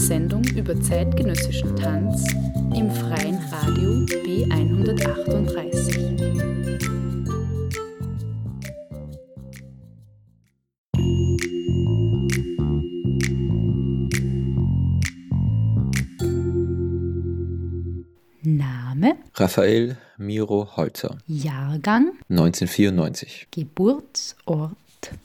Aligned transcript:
Sendung 0.00 0.42
über 0.56 0.80
zeitgenössischen 0.80 1.76
Tanz 1.76 2.24
im 2.74 2.90
freien 2.90 3.38
Radio 3.50 3.90
B138. 4.24 6.00
Name, 18.42 19.16
Raphael 19.34 19.98
Miro 20.16 20.76
Holzer, 20.76 21.18
Jahrgang, 21.26 22.12
1994, 22.30 23.48
Geburtsort, 23.50 24.76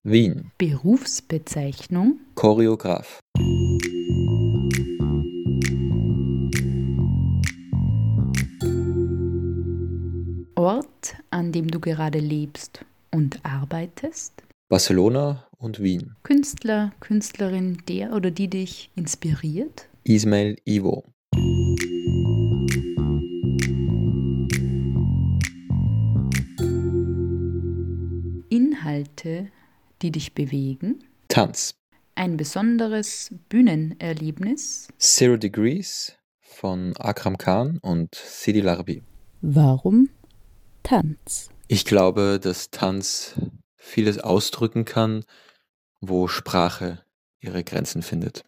Wien, 0.03 0.51
Berufsbezeichnung, 0.57 2.19
Choreograf, 2.35 3.21
Ort, 10.65 11.15
an 11.29 11.51
dem 11.51 11.67
du 11.67 11.79
gerade 11.79 12.17
lebst 12.17 12.83
und 13.11 13.39
arbeitest, 13.45 14.41
Barcelona 14.67 15.45
und 15.59 15.79
Wien, 15.79 16.15
Künstler, 16.23 16.91
Künstlerin, 17.01 17.83
der 17.87 18.13
oder 18.13 18.31
die 18.31 18.47
dich 18.47 18.89
inspiriert, 18.95 19.87
Ismail 20.05 20.57
Ivo, 20.65 21.03
Inhalte, 28.49 29.51
die 30.01 30.11
dich 30.11 30.33
bewegen, 30.33 31.03
Tanz, 31.27 31.75
ein 32.15 32.37
besonderes 32.37 33.35
Bühnenerlebnis, 33.49 34.87
Zero 34.97 35.37
Degrees 35.37 36.17
von 36.39 36.97
Akram 36.97 37.37
Khan 37.37 37.77
und 37.83 38.15
Sidi 38.15 38.61
Larbi. 38.61 39.03
warum 39.41 40.09
Tanz? 40.85 41.49
Ich 41.67 41.83
glaube, 41.83 42.39
dass 42.39 42.69
Tanz 42.69 43.41
vieles 43.75 44.19
ausdrücken 44.19 44.85
kann, 44.85 45.25
wo 45.99 46.27
Sprache 46.27 47.03
ihre 47.39 47.63
Grenzen 47.63 48.03
findet. 48.03 48.43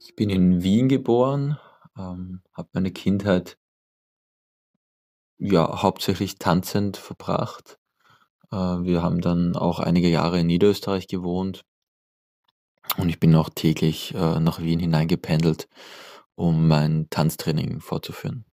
Ich 0.00 0.16
bin 0.16 0.30
in 0.30 0.62
Wien 0.62 0.88
geboren, 0.88 1.58
ähm, 1.98 2.40
habe 2.54 2.70
meine 2.72 2.90
Kindheit 2.90 3.58
ja 5.36 5.82
hauptsächlich 5.82 6.38
tanzend 6.38 6.96
verbracht. 6.96 7.78
Äh, 8.50 8.56
wir 8.56 9.02
haben 9.02 9.20
dann 9.20 9.54
auch 9.54 9.80
einige 9.80 10.08
Jahre 10.08 10.40
in 10.40 10.46
Niederösterreich 10.46 11.08
gewohnt 11.08 11.62
und 12.96 13.08
ich 13.08 13.20
bin 13.20 13.34
auch 13.34 13.48
täglich 13.48 14.14
äh, 14.14 14.40
nach 14.40 14.60
Wien 14.60 14.80
hineingependelt, 14.80 15.68
um 16.34 16.68
mein 16.68 17.06
Tanztraining 17.10 17.80
fortzuführen. 17.80 18.44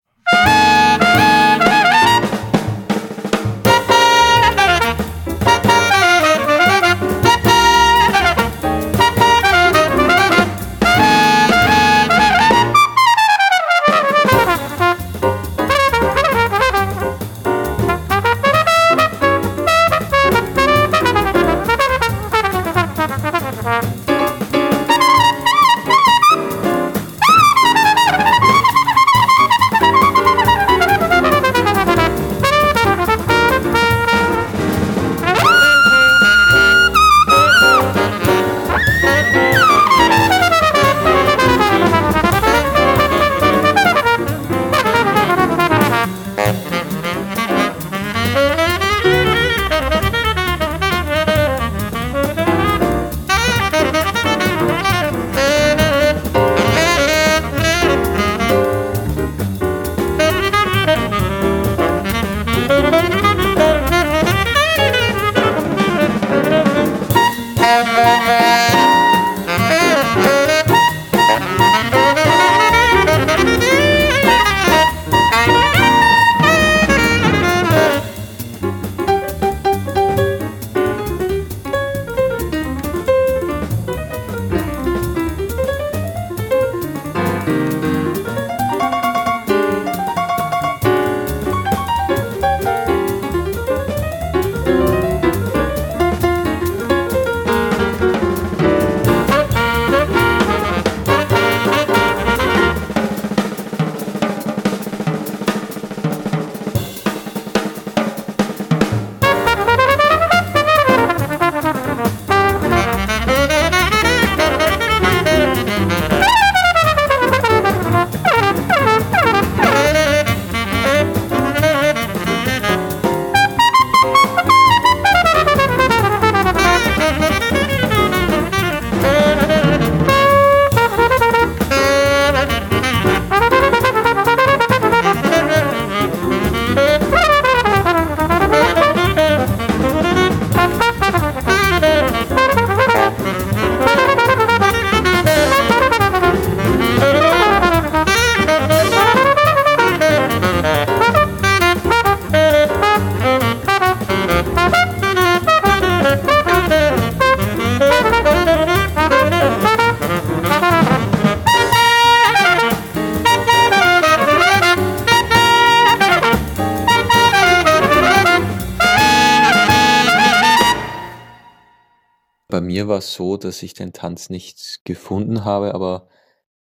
War 172.91 172.97
es 172.97 173.14
so, 173.14 173.38
dass 173.38 173.64
ich 173.64 173.73
den 173.73 173.93
Tanz 173.93 174.29
nicht 174.29 174.82
gefunden 174.84 175.46
habe, 175.46 175.73
aber 175.73 176.09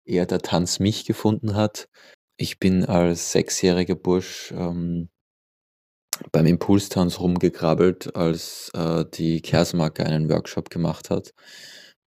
eher 0.06 0.26
der 0.26 0.40
Tanz 0.40 0.80
mich 0.80 1.06
gefunden 1.06 1.56
hat. 1.56 1.88
Ich 2.36 2.60
bin 2.60 2.84
als 2.84 3.32
sechsjähriger 3.32 3.94
Bursch 3.94 4.52
ähm, 4.52 5.10
beim 6.32 6.48
Impulstanz 6.48 7.20
rumgekrabbelt, 7.20 8.16
als 8.16 8.72
äh, 8.74 9.06
die 9.14 9.42
Kersmarke 9.42 10.04
einen 10.04 10.28
Workshop 10.28 10.72
gemacht 10.72 11.12
hat. 11.12 11.34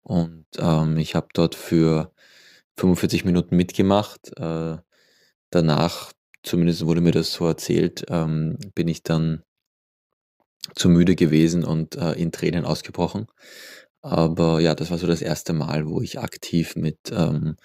Und 0.03 0.47
ähm, 0.59 0.97
ich 0.97 1.14
habe 1.14 1.29
dort 1.32 1.55
für 1.55 2.12
45 2.76 3.25
Minuten 3.25 3.56
mitgemacht. 3.56 4.37
Äh, 4.37 4.79
danach, 5.50 6.12
zumindest 6.43 6.87
wurde 6.87 7.03
mir 7.03 7.12
das 7.12 7.32
so 7.32 7.47
erzählt, 7.47 8.05
ähm, 8.09 8.59
bin 8.75 8.88
ich 8.88 9.05
dann 9.05 9.44
zu 10.75 10.88
müde 10.88 11.14
gewesen 11.14 11.64
und 11.64 11.94
äh, 11.94 12.14
in 12.14 12.32
Tränen 12.32 12.64
ausgebrochen. 12.64 13.29
Aber 14.11 14.61
ja, 14.61 14.75
das 14.75 14.91
war 14.91 14.99
so 14.99 15.07
das 15.07 15.21
erste 15.21 15.53
Mal, 15.53 15.87
wo 15.87 16.01
ich 16.01 16.19
aktiv 16.19 16.77
mit 16.77 16.99
ähm, 17.13 17.57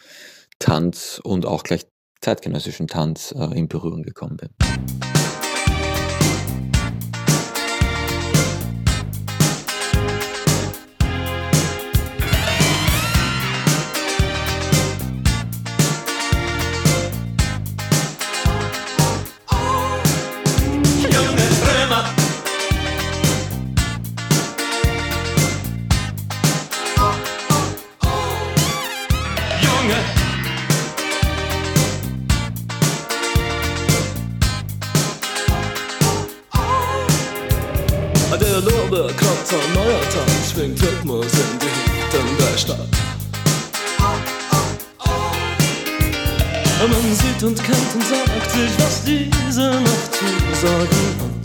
Tanz 0.59 1.21
und 1.23 1.45
auch 1.45 1.63
gleich 1.63 1.85
zeitgenössischen 2.19 2.87
Tanz 2.87 3.33
äh, 3.37 3.57
in 3.57 3.67
Berührung 3.67 4.03
gekommen 4.03 4.37
bin. 4.37 4.49
unbekannter 38.93 39.57
neuer 39.73 40.01
Tag, 40.01 40.29
schwingt 40.51 40.81
Rhythmus 40.81 41.33
in 41.33 41.59
die 41.59 41.65
Hütten 41.65 42.37
der 42.37 42.57
Stadt. 42.57 42.87
Man 46.79 47.15
sieht 47.15 47.41
und 47.43 47.63
kennt 47.63 47.95
und 47.95 48.05
sagt 48.05 48.51
sich, 48.51 48.71
was 48.77 49.03
diese 49.03 49.71
Nacht 49.71 50.13
zu 50.13 50.25
sagen 50.61 51.05
hat. 51.21 51.35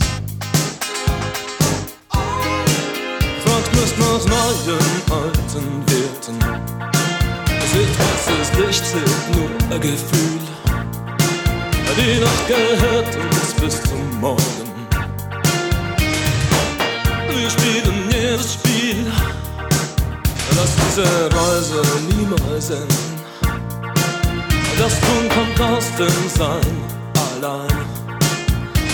Fragt 3.45 3.73
nicht 3.73 3.99
nach 3.99 4.25
neuen 4.25 4.79
alten 5.09 5.65
Werten. 5.87 6.37
Seht, 7.71 7.93
was 7.99 8.23
es 8.41 8.49
nicht 8.59 8.83
zählt, 8.85 9.23
nur 9.35 9.49
ein 9.75 9.81
Gefühl. 9.81 10.41
Die 11.97 12.19
Nacht 12.19 12.47
gehört 12.47 13.15
uns 13.15 13.53
bis 13.61 13.81
zum 13.83 14.19
Morgen. 14.19 14.58
dass 20.59 20.75
diese 20.75 21.07
Reise 21.37 21.81
niemals 22.09 22.69
endet. 22.69 22.89
Das 24.77 24.93
Tun 24.99 25.29
kommt 25.29 25.59
aus 25.61 25.85
dem 25.97 26.29
Sein 26.37 26.75
allein. 27.27 27.77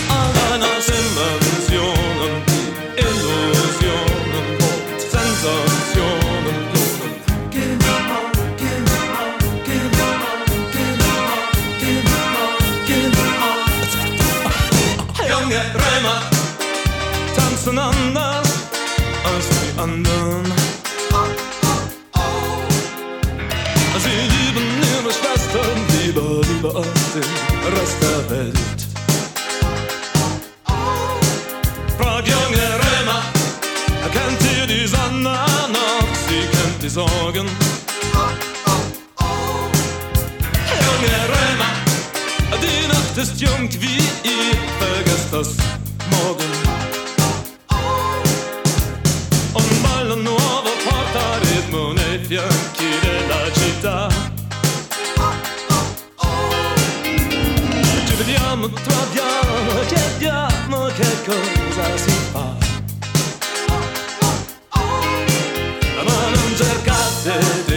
Allein 0.08 0.62
als 0.62 0.88
Inventionen, 1.02 2.32
die 2.46 2.68
Illusionen 3.02 4.46
und 4.68 5.00
Sensationen 5.00 6.58
blumen. 6.70 7.12
Genau, 7.50 8.02
genau, 8.62 9.10
genau, 9.66 10.10
genau, 10.72 11.16
genau, 11.92 12.16
genau. 12.86 13.54
Junge 15.28 15.60
Räumer 15.74 16.18
tanzen 17.34 17.76
anders 17.78 18.50
als 19.24 19.46
die 19.48 19.80
anderen. 19.80 20.25
Rest 27.72 27.96
der 28.00 28.30
Welt. 28.30 28.80
Frag 31.98 32.26
junge 32.26 32.66
Römer, 32.82 33.22
kennt 34.12 34.40
ihr 34.56 34.66
die 34.66 34.86
Sonne 34.86 35.36
noch? 35.76 36.08
Sie 36.28 36.42
kennt 36.54 36.82
die 36.82 36.88
Sorgen. 36.88 37.48
Junge 40.84 41.16
Römer, 41.32 41.72
die 42.62 42.86
Nacht 42.88 43.16
ist 43.16 43.40
jung 43.40 43.68
wie 43.80 44.02
ihr, 44.22 44.56
vergesst 44.78 45.32
das 45.32 45.48
morgen. 46.10 46.52
Un 49.54 49.82
ballo 49.82 50.16
nuovo 50.16 50.70
porta 50.84 51.38
ritmo 51.40 51.92
nei 51.92 52.18
fianchi 52.24 52.90
della 53.02 53.50
città. 53.52 54.15
sappiamo 58.56 58.68
tra 58.68 59.04
piano 59.12 59.84
che 59.86 59.94
abbiamo 59.94 60.86
che 60.86 61.06
cosa 61.24 61.96
si 61.96 62.10
fa. 62.32 62.56
Ma 66.02 66.30
non 66.30 66.54
cercate 66.56 67.64
di 67.66 67.75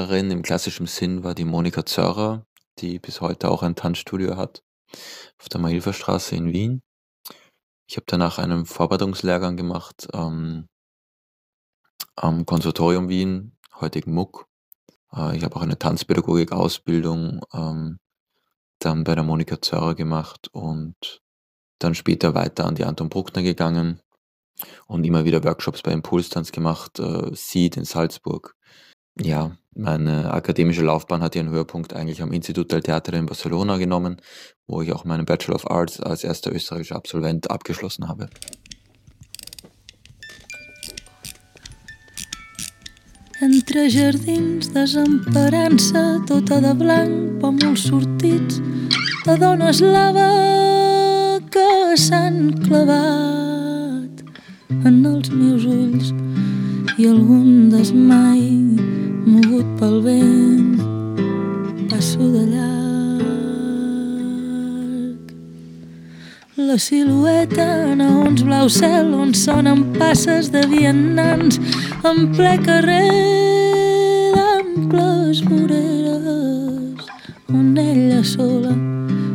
Tanzlehrerin 0.00 0.30
im 0.30 0.42
klassischen 0.42 0.86
Sinn 0.86 1.24
war 1.24 1.34
die 1.34 1.44
Monika 1.44 1.84
Zörrer, 1.84 2.46
die 2.78 2.98
bis 2.98 3.20
heute 3.20 3.50
auch 3.50 3.62
ein 3.62 3.74
Tanzstudio 3.74 4.38
hat 4.38 4.62
auf 5.38 5.50
der 5.50 5.60
Mailferstraße 5.60 6.36
in 6.36 6.54
Wien. 6.54 6.80
Ich 7.86 7.96
habe 7.96 8.06
danach 8.06 8.38
einen 8.38 8.64
Vorbereitungslehrgang 8.64 9.58
gemacht 9.58 10.08
ähm, 10.14 10.68
am 12.16 12.46
Konservatorium 12.46 13.10
Wien, 13.10 13.58
heutigen 13.78 14.14
MUC. 14.14 14.46
Äh, 15.14 15.36
ich 15.36 15.44
habe 15.44 15.56
auch 15.56 15.60
eine 15.60 15.78
Tanzpädagogik-Ausbildung 15.78 17.44
ähm, 17.52 17.98
dann 18.78 19.04
bei 19.04 19.14
der 19.14 19.24
Monika 19.24 19.60
Zörrer 19.60 19.94
gemacht 19.94 20.48
und 20.52 21.20
dann 21.78 21.94
später 21.94 22.34
weiter 22.34 22.64
an 22.64 22.74
die 22.74 22.84
Anton 22.84 23.10
Bruckner 23.10 23.42
gegangen 23.42 24.00
und 24.86 25.04
immer 25.04 25.26
wieder 25.26 25.44
Workshops 25.44 25.82
bei 25.82 25.92
Impulstanz 25.92 26.52
gemacht, 26.52 26.98
äh, 26.98 27.34
Seed 27.34 27.76
in 27.76 27.84
Salzburg. 27.84 28.56
Ja, 29.18 29.58
meine 29.76 30.32
akademische 30.32 30.82
Laufbahn 30.82 31.22
hat 31.22 31.36
ihren 31.36 31.50
Höhepunkt 31.50 31.94
eigentlich 31.94 32.22
am 32.22 32.32
Institut 32.32 32.72
del 32.72 32.82
Teatro 32.82 33.16
in 33.16 33.26
Barcelona 33.26 33.76
genommen, 33.76 34.16
wo 34.66 34.82
ich 34.82 34.92
auch 34.92 35.04
meinen 35.04 35.24
Bachelor 35.24 35.56
of 35.56 35.70
Arts 35.70 36.00
als 36.00 36.24
erster 36.24 36.52
österreichischer 36.52 36.96
Absolvent 36.96 37.50
abgeschlossen 37.50 38.08
habe. 38.08 38.28
Entre 43.40 43.88
jardins 43.88 44.70
desemparant-se 44.70 46.20
tota 46.26 46.60
de 46.60 46.74
blanc, 46.74 47.40
pòmuls 47.40 47.86
sortits 47.88 48.60
de 49.24 49.36
dones 49.40 49.80
lava 49.80 50.28
que 51.48 51.96
s'han 51.96 52.52
clavat 52.66 54.20
en 54.84 55.00
els 55.08 55.32
meus 55.32 55.64
ulls 55.64 56.12
i 57.00 57.08
algun 57.08 57.70
desmai 57.72 58.99
mogut 59.26 59.66
pel 59.78 60.00
vent 60.04 60.80
passo 61.90 62.18
de 62.18 62.44
llarg. 62.52 62.80
La 66.56 66.76
silueta 66.78 67.66
en 67.92 68.00
uns 68.00 68.42
blau 68.46 68.68
cel 68.68 69.14
on 69.14 69.34
sonen 69.34 69.84
passes 69.98 70.50
de 70.54 70.62
vianants 70.72 71.60
en 72.04 72.32
ple 72.36 72.54
carrer 72.64 73.10
d'amples 74.36 75.44
voreres. 75.48 77.00
On 77.52 77.76
ella 77.76 78.22
sola 78.24 78.74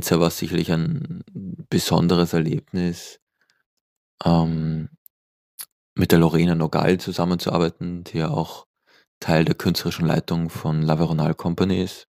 Als 0.00 0.06
Tänzer 0.06 0.20
war 0.20 0.30
sicherlich 0.30 0.72
ein 0.72 1.22
besonderes 1.68 2.32
Erlebnis, 2.32 3.20
ähm, 4.24 4.88
mit 5.94 6.10
der 6.10 6.18
Lorena 6.18 6.54
Nogal 6.54 6.98
zusammenzuarbeiten, 6.98 8.04
die 8.04 8.16
ja 8.16 8.30
auch 8.30 8.66
Teil 9.20 9.44
der 9.44 9.56
künstlerischen 9.56 10.06
Leitung 10.06 10.48
von 10.48 10.80
La 10.80 10.98
Veronal 10.98 11.34
Company 11.34 11.82
ist. 11.82 12.08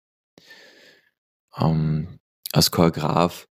Ähm, 1.57 2.19
als 2.53 2.71
Choreograf, 2.71 3.49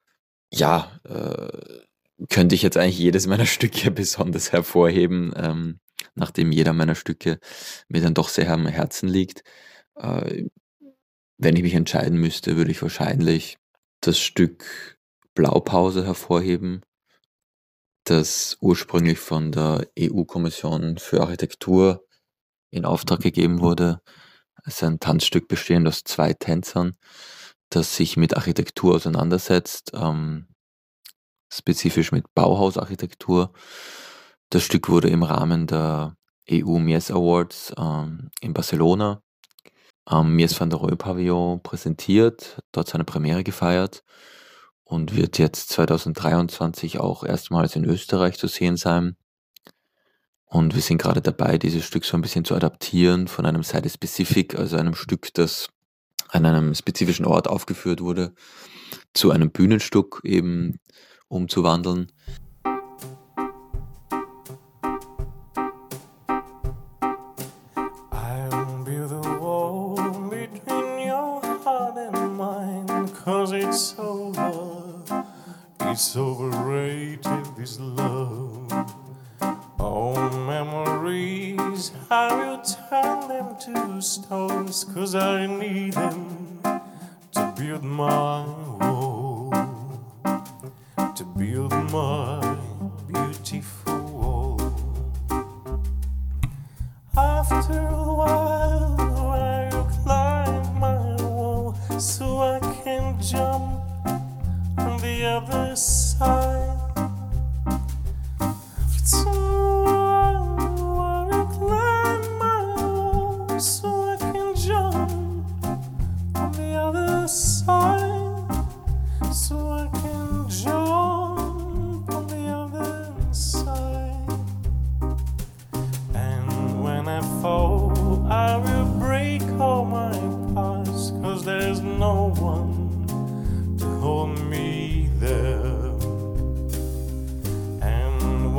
ja, 0.53 1.01
äh, 1.03 1.81
könnte 2.29 2.55
ich 2.55 2.63
jetzt 2.63 2.77
eigentlich 2.77 3.01
jedes 3.01 3.27
meiner 3.27 3.47
Stücke 3.47 3.91
besonders 3.91 4.53
hervorheben, 4.53 5.33
ähm, 5.35 5.81
nachdem 6.15 6.53
jeder 6.53 6.73
meiner 6.73 6.95
Stücke 6.95 7.41
mir 7.89 8.01
dann 8.01 8.15
doch 8.15 8.29
sehr 8.29 8.49
am 8.53 8.69
Herzen 8.69 9.09
liegt. 9.09 9.43
Äh, 9.97 10.45
wenn 11.37 11.57
ich 11.57 11.63
mich 11.63 11.75
entscheiden 11.75 12.21
müsste, 12.21 12.57
würde 12.57 12.71
ich 12.71 12.81
wahrscheinlich 12.81 13.59
das 14.01 14.19
Stück 14.19 14.99
Blaupause 15.35 16.05
hervorheben, 16.05 16.83
das 18.05 18.57
ursprünglich 18.61 19.19
von 19.19 19.53
der 19.53 19.87
EU-Kommission 19.99 20.99
für 20.99 21.21
Architektur 21.21 22.05
in 22.71 22.85
Auftrag 22.85 23.21
gegeben 23.21 23.61
wurde. 23.61 24.01
Es 24.65 24.77
ist 24.77 24.85
ein 24.85 25.01
Tanzstück 25.01 25.49
bestehend 25.49 25.87
aus 25.87 26.03
zwei 26.05 26.33
Tänzern, 26.33 26.97
das 27.71 27.97
sich 27.97 28.17
mit 28.17 28.37
Architektur 28.37 28.97
auseinandersetzt, 28.97 29.93
ähm, 29.95 30.49
spezifisch 31.53 32.13
mit 32.13 32.33
Bauhausarchitektur. 32.35 33.53
Das 34.51 34.63
Stück 34.63 34.89
wurde 34.89 35.09
im 35.09 35.23
Rahmen 35.23 35.67
der 35.67 36.17
EU 36.51 36.79
Mies 36.79 37.11
Awards 37.11 37.73
ähm, 37.79 38.31
in 38.41 38.53
Barcelona 38.53 39.23
am 40.11 40.35
Mies 40.35 40.61
van 40.61 40.71
der 40.71 40.81
Rohe 40.81 40.97
Pavillon 40.97 41.63
präsentiert, 41.63 42.61
dort 42.73 42.89
seine 42.89 43.05
Premiere 43.05 43.45
gefeiert 43.45 44.03
und 44.83 45.15
wird 45.15 45.39
jetzt 45.39 45.69
2023 45.69 46.99
auch 46.99 47.23
erstmals 47.23 47.77
in 47.77 47.85
Österreich 47.85 48.37
zu 48.37 48.49
sehen 48.49 48.77
sein. 48.77 49.17
Und 50.47 50.75
wir 50.75 50.83
sind 50.83 50.99
gerade 50.99 51.23
dabei, 51.23 51.59
dieses 51.59 51.85
Stück 51.85 52.05
so 52.05 52.17
ein 52.17 52.23
bisschen 52.23 52.45
zu 52.45 52.57
adaptieren 52.57 53.29
von 53.29 53.47
einem 53.47 53.63
Side 53.63 53.89
Specific, 53.89 54.59
also 54.59 54.77
einem 54.77 54.97
Stück, 54.97 55.33
das 55.35 55.69
an 56.29 56.45
einem 56.45 56.75
spezifischen 56.75 57.25
Ort 57.25 57.47
aufgeführt 57.47 58.01
wurde, 58.01 58.35
zu 59.15 59.31
einem 59.31 59.53
Bühnenstück 59.53 60.23
eben 60.25 60.81
umzuwandeln. 61.29 62.11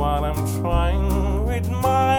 While 0.02 0.24
I'm 0.24 0.60
trying 0.60 1.46
with 1.46 1.70
my 1.70 2.11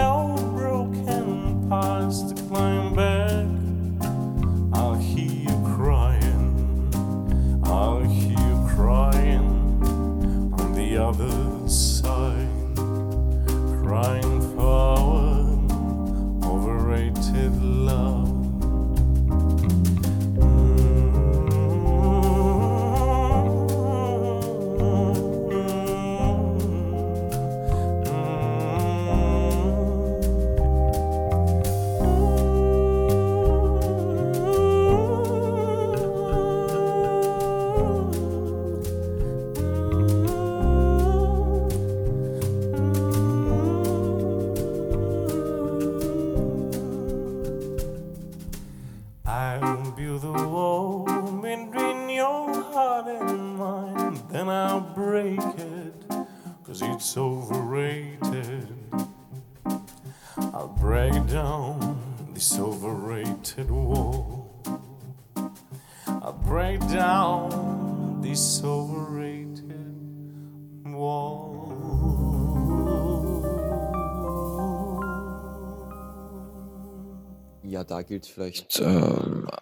gilt 78.13 78.27
vielleicht 78.27 78.79
äh, 78.79 79.11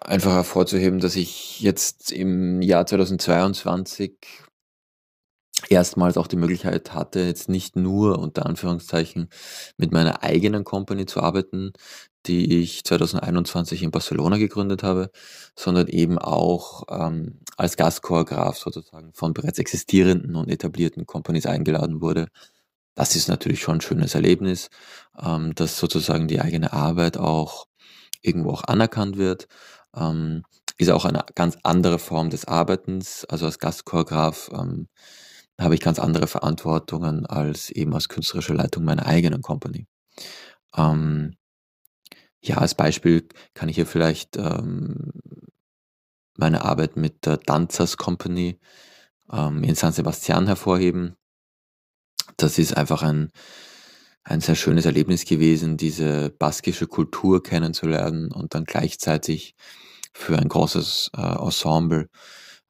einfach 0.02 0.32
hervorzuheben, 0.32 1.00
dass 1.00 1.16
ich 1.16 1.60
jetzt 1.60 2.12
im 2.12 2.60
Jahr 2.60 2.84
2022 2.84 4.12
erstmals 5.70 6.18
auch 6.18 6.26
die 6.26 6.36
Möglichkeit 6.36 6.92
hatte, 6.92 7.20
jetzt 7.20 7.48
nicht 7.48 7.76
nur 7.76 8.18
unter 8.18 8.44
Anführungszeichen 8.44 9.30
mit 9.78 9.90
meiner 9.90 10.22
eigenen 10.22 10.64
Company 10.64 11.06
zu 11.06 11.20
arbeiten, 11.20 11.72
die 12.26 12.60
ich 12.60 12.84
2021 12.84 13.82
in 13.82 13.90
Barcelona 13.90 14.36
gegründet 14.36 14.82
habe, 14.82 15.10
sondern 15.56 15.88
eben 15.88 16.18
auch 16.18 16.82
ähm, 16.90 17.40
als 17.56 17.78
Gastchoreograf 17.78 18.58
sozusagen 18.58 19.14
von 19.14 19.32
bereits 19.32 19.60
existierenden 19.60 20.36
und 20.36 20.50
etablierten 20.50 21.06
Companies 21.06 21.46
eingeladen 21.46 22.02
wurde. 22.02 22.26
Das 22.94 23.16
ist 23.16 23.28
natürlich 23.28 23.60
schon 23.62 23.78
ein 23.78 23.80
schönes 23.80 24.14
Erlebnis, 24.14 24.68
ähm, 25.18 25.54
dass 25.54 25.78
sozusagen 25.78 26.28
die 26.28 26.42
eigene 26.42 26.74
Arbeit 26.74 27.16
auch 27.16 27.66
irgendwo 28.22 28.50
auch 28.50 28.64
anerkannt 28.64 29.16
wird. 29.16 29.48
Ähm, 29.94 30.44
ist 30.78 30.90
auch 30.90 31.04
eine 31.04 31.24
ganz 31.34 31.58
andere 31.62 31.98
Form 31.98 32.30
des 32.30 32.46
Arbeitens. 32.46 33.24
Also 33.26 33.46
als 33.46 33.58
Gastchoreograf 33.58 34.50
ähm, 34.52 34.88
habe 35.60 35.74
ich 35.74 35.80
ganz 35.80 35.98
andere 35.98 36.26
Verantwortungen 36.26 37.26
als 37.26 37.70
eben 37.70 37.94
als 37.94 38.08
künstlerische 38.08 38.54
Leitung 38.54 38.84
meiner 38.84 39.06
eigenen 39.06 39.42
Company. 39.42 39.86
Ähm, 40.76 41.36
ja, 42.44 42.58
als 42.58 42.74
Beispiel 42.74 43.28
kann 43.54 43.68
ich 43.68 43.76
hier 43.76 43.86
vielleicht 43.86 44.36
ähm, 44.36 45.12
meine 46.36 46.64
Arbeit 46.64 46.96
mit 46.96 47.26
der 47.26 47.36
Danzers 47.36 47.96
Company 47.96 48.58
ähm, 49.30 49.62
in 49.62 49.74
San 49.74 49.92
Sebastian 49.92 50.46
hervorheben. 50.46 51.16
Das 52.36 52.58
ist 52.58 52.76
einfach 52.76 53.02
ein, 53.02 53.30
ein 54.24 54.40
sehr 54.40 54.54
schönes 54.54 54.86
Erlebnis 54.86 55.24
gewesen, 55.24 55.76
diese 55.76 56.30
baskische 56.30 56.86
Kultur 56.86 57.42
kennenzulernen 57.42 58.30
und 58.30 58.54
dann 58.54 58.64
gleichzeitig 58.64 59.54
für 60.12 60.38
ein 60.38 60.48
großes 60.48 61.10
äh, 61.16 61.20
Ensemble 61.20 62.08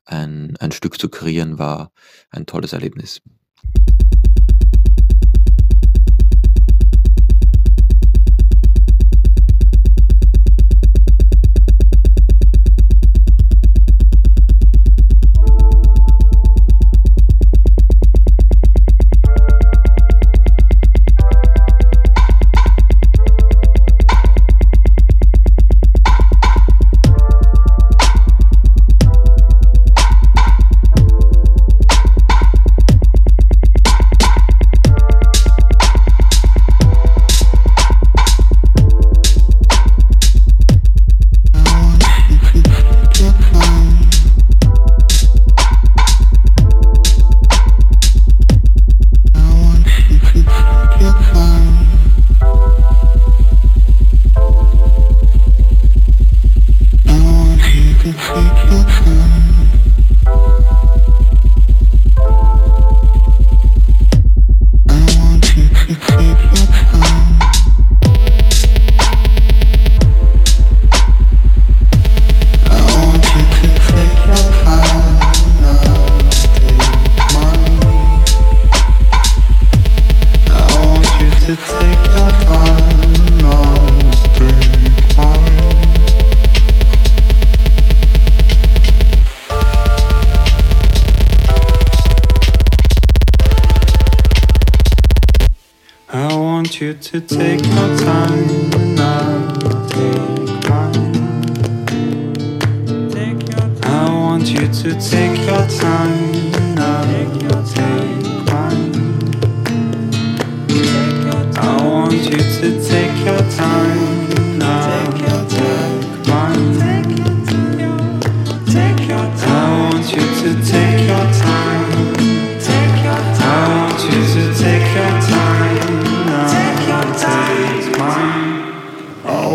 ein, 0.04 0.56
ein 0.58 0.72
Stück 0.72 0.98
zu 0.98 1.08
kreieren, 1.08 1.58
war 1.58 1.92
ein 2.30 2.46
tolles 2.46 2.72
Erlebnis. 2.72 3.20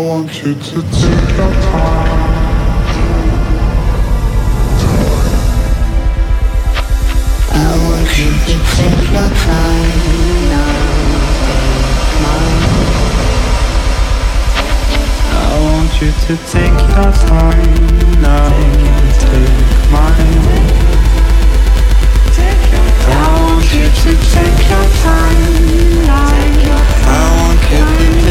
Want 0.08 0.32
you 0.42 0.54
to 0.54 0.60
take 0.60 1.36
your 1.36 1.52
time. 1.68 2.32
I 7.52 7.68
want 7.84 8.10
you 8.16 8.30
to 8.46 8.54
take 8.72 9.04
your 9.12 9.30
time 9.44 10.48
now. 10.48 10.72
Take 11.44 12.12
mine. 12.24 12.64
I 15.30 15.52
want 15.66 15.92
you 16.00 16.10
to 16.24 16.34
take 16.52 16.78
your 16.88 17.12
time 17.28 17.76
now. 18.22 18.48
Take 19.20 19.60
mine. 19.92 20.40
I 23.10 23.26
want 23.42 23.68
you 23.74 23.86
to 24.00 24.10
take 24.32 24.60
your 24.72 24.88
time 25.04 25.52
now. 26.06 26.32
I 27.04 27.24
want 27.36 27.62
you 27.70 27.84
to 28.22 28.27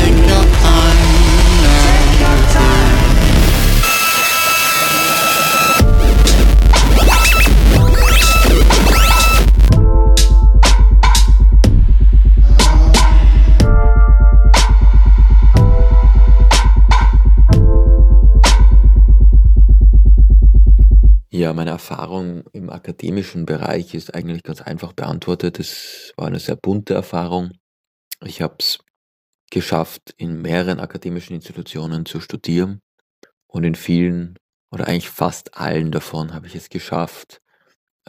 Ja, 21.47 21.53
meine 21.53 21.69
Erfahrung 21.69 22.43
im 22.51 22.69
akademischen 22.69 23.45
Bereich 23.45 23.93
ist 23.93 24.13
eigentlich 24.13 24.43
ganz 24.43 24.61
einfach 24.61 24.91
beantwortet. 24.91 25.61
Es 25.61 26.11
war 26.17 26.27
eine 26.27 26.41
sehr 26.41 26.57
bunte 26.57 26.93
Erfahrung. 26.93 27.51
Ich 28.21 28.41
habe 28.41 28.57
es 28.59 28.79
geschafft, 29.49 30.13
in 30.17 30.41
mehreren 30.41 30.81
akademischen 30.81 31.35
Institutionen 31.35 32.05
zu 32.05 32.19
studieren 32.19 32.81
und 33.47 33.63
in 33.63 33.75
vielen 33.75 34.37
oder 34.71 34.89
eigentlich 34.89 35.09
fast 35.09 35.55
allen 35.55 35.89
davon 35.89 36.33
habe 36.33 36.47
ich 36.47 36.55
es 36.55 36.67
geschafft, 36.67 37.39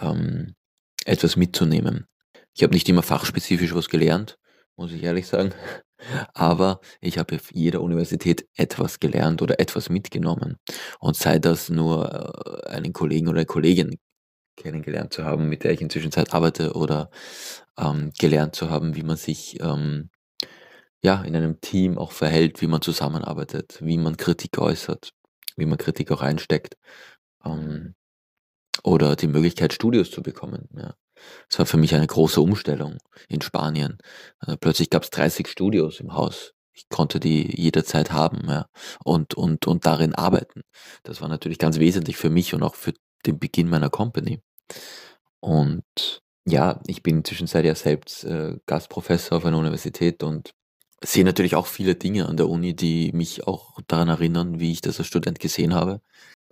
ähm, 0.01 0.57
etwas 1.05 1.37
mitzunehmen. 1.37 2.07
Ich 2.55 2.65
habe 2.65 2.75
nicht 2.75 2.89
immer 2.89 3.05
fachspezifisch 3.05 3.73
was 3.73 3.89
gelernt, 3.89 4.37
muss 4.75 4.91
ich 4.91 5.05
ehrlich 5.05 5.29
sagen, 5.29 5.55
aber 6.35 6.81
ich 7.01 7.19
habe 7.19 7.37
auf 7.37 7.53
jeder 7.53 7.81
Universität 7.83 8.47
etwas 8.57 9.01
gelernt 9.01 9.43
oder 9.43 9.61
etwas 9.61 9.89
mitgenommen. 9.91 10.57
Und 11.01 11.17
sei 11.17 11.39
das 11.39 11.71
nur 11.71 12.65
äh, 12.67 12.71
einen 12.71 12.93
Kollegen 12.93 13.29
oder 13.29 13.39
eine 13.39 13.47
Kollegin 13.47 13.99
kennengelernt 14.57 15.13
zu 15.13 15.25
haben, 15.25 15.49
mit 15.49 15.65
der 15.65 15.73
ich 15.73 15.81
inzwischen 15.83 16.13
Zeit 16.13 16.35
arbeite 16.35 16.75
oder 16.75 17.11
ähm, 17.79 18.13
gelernt 18.19 18.55
zu 18.57 18.71
haben, 18.71 18.97
wie 18.97 19.03
man 19.05 19.17
sich 19.17 19.61
ähm, 19.61 20.11
ja, 21.03 21.23
in 21.23 21.37
einem 21.37 21.61
Team 21.61 21.99
auch 21.99 22.13
verhält, 22.13 22.61
wie 22.61 22.67
man 22.67 22.83
zusammenarbeitet, 22.83 23.79
wie 23.81 23.99
man 23.99 24.17
Kritik 24.17 24.59
äußert, 24.59 25.13
wie 25.57 25.67
man 25.67 25.79
Kritik 25.79 26.11
auch 26.11 26.23
einsteckt. 26.23 26.77
Ähm, 27.45 27.95
oder 28.85 29.17
die 29.17 29.27
Möglichkeit, 29.29 29.73
Studios 29.73 30.11
zu 30.11 30.23
bekommen. 30.23 30.69
Ja. 30.77 30.95
Das 31.49 31.59
war 31.59 31.67
für 31.67 31.77
mich 31.77 31.95
eine 31.95 32.07
große 32.07 32.41
Umstellung 32.41 32.99
in 33.29 33.41
Spanien. 33.41 33.99
Äh, 34.47 34.57
plötzlich 34.57 34.91
gab 34.91 35.03
es 35.03 35.11
30 35.11 35.49
Studios 35.49 36.01
im 36.01 36.15
Haus. 36.15 36.55
Ich 36.73 36.89
konnte 36.89 37.19
die 37.19 37.61
jederzeit 37.61 38.13
haben 38.13 38.49
ja, 38.49 38.67
und, 39.05 39.35
und, 39.35 39.67
und 39.67 39.85
darin 39.85 40.15
arbeiten. 40.15 40.63
Das 41.03 41.21
war 41.21 41.29
natürlich 41.29 41.59
ganz 41.59 41.79
wesentlich 41.79 42.17
für 42.17 42.31
mich 42.31 42.55
und 42.55 42.63
auch 42.63 42.77
für 42.77 42.95
den 43.27 43.39
Beginn 43.39 43.69
meiner 43.69 43.91
Company. 43.91 44.41
Und 45.41 46.23
ja, 46.47 46.81
ich 46.87 47.03
bin 47.03 47.25
zwischenzeit 47.25 47.65
ja 47.65 47.75
selbst 47.75 48.25
äh, 48.25 48.57
Gastprofessor 48.67 49.39
auf 49.39 49.45
einer 49.45 49.59
Universität 49.59 50.23
und 50.23 50.55
sehe 51.03 51.25
natürlich 51.25 51.55
auch 51.55 51.67
viele 51.67 51.95
Dinge 51.95 52.27
an 52.27 52.37
der 52.37 52.49
Uni, 52.49 52.75
die 52.75 53.13
mich 53.13 53.47
auch 53.47 53.79
daran 53.87 54.09
erinnern, 54.09 54.61
wie 54.61 54.73
ich 54.73 54.81
das 54.81 54.99
als 54.99 55.07
Student 55.07 55.39
gesehen 55.41 55.75
habe. 55.75 56.01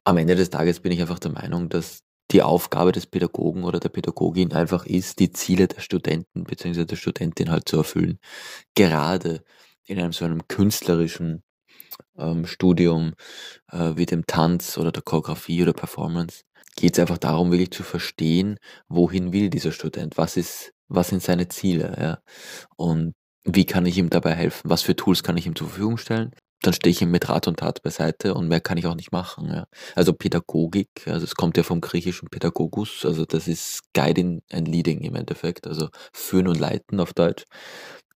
Am 0.04 0.18
Ende 0.18 0.36
des 0.36 0.50
Tages 0.50 0.80
bin 0.80 0.92
ich 0.92 1.00
einfach 1.00 1.18
der 1.18 1.32
Meinung, 1.32 1.68
dass 1.68 2.00
die 2.32 2.42
Aufgabe 2.42 2.92
des 2.92 3.06
Pädagogen 3.06 3.64
oder 3.64 3.80
der 3.80 3.88
Pädagogin 3.88 4.52
einfach 4.52 4.84
ist, 4.86 5.20
die 5.20 5.30
Ziele 5.32 5.68
der 5.68 5.80
Studenten 5.80 6.44
bzw. 6.44 6.84
der 6.84 6.96
Studentin 6.96 7.50
halt 7.50 7.68
zu 7.68 7.78
erfüllen. 7.78 8.18
Gerade 8.74 9.44
in 9.84 9.98
einem 9.98 10.12
so 10.12 10.24
einem 10.24 10.48
künstlerischen 10.48 11.42
ähm, 12.18 12.46
Studium 12.46 13.14
äh, 13.70 13.92
wie 13.96 14.06
dem 14.06 14.26
Tanz 14.26 14.78
oder 14.78 14.92
der 14.92 15.02
Choreografie 15.02 15.62
oder 15.62 15.72
Performance 15.72 16.42
geht 16.76 16.94
es 16.94 16.98
einfach 16.98 17.18
darum, 17.18 17.52
wirklich 17.52 17.70
zu 17.70 17.82
verstehen, 17.82 18.58
wohin 18.88 19.32
will 19.32 19.48
dieser 19.48 19.72
Student, 19.72 20.18
was 20.18 20.36
ist, 20.36 20.72
was 20.88 21.08
sind 21.08 21.22
seine 21.22 21.48
Ziele, 21.48 21.96
ja, 21.98 22.18
und 22.76 23.14
wie 23.44 23.64
kann 23.64 23.86
ich 23.86 23.96
ihm 23.96 24.10
dabei 24.10 24.34
helfen, 24.34 24.68
was 24.68 24.82
für 24.82 24.94
Tools 24.96 25.22
kann 25.22 25.38
ich 25.38 25.46
ihm 25.46 25.56
zur 25.56 25.68
Verfügung 25.68 25.96
stellen 25.96 26.32
dann 26.62 26.72
stehe 26.74 26.90
ich 26.90 27.02
ihm 27.02 27.10
mit 27.10 27.28
Rat 27.28 27.48
und 27.48 27.58
Tat 27.60 27.82
beiseite 27.82 28.34
und 28.34 28.48
mehr 28.48 28.60
kann 28.60 28.78
ich 28.78 28.86
auch 28.86 28.94
nicht 28.94 29.12
machen. 29.12 29.48
Ja. 29.48 29.66
Also 29.94 30.12
Pädagogik, 30.12 31.06
also 31.06 31.24
es 31.24 31.34
kommt 31.34 31.56
ja 31.56 31.62
vom 31.62 31.80
griechischen 31.80 32.28
Pädagogus, 32.30 33.04
also 33.04 33.24
das 33.24 33.46
ist 33.48 33.82
Guiding 33.94 34.42
and 34.50 34.68
Leading 34.68 35.02
im 35.02 35.14
Endeffekt, 35.14 35.66
also 35.66 35.88
führen 36.12 36.48
und 36.48 36.58
leiten 36.58 37.00
auf 37.00 37.12
Deutsch. 37.14 37.44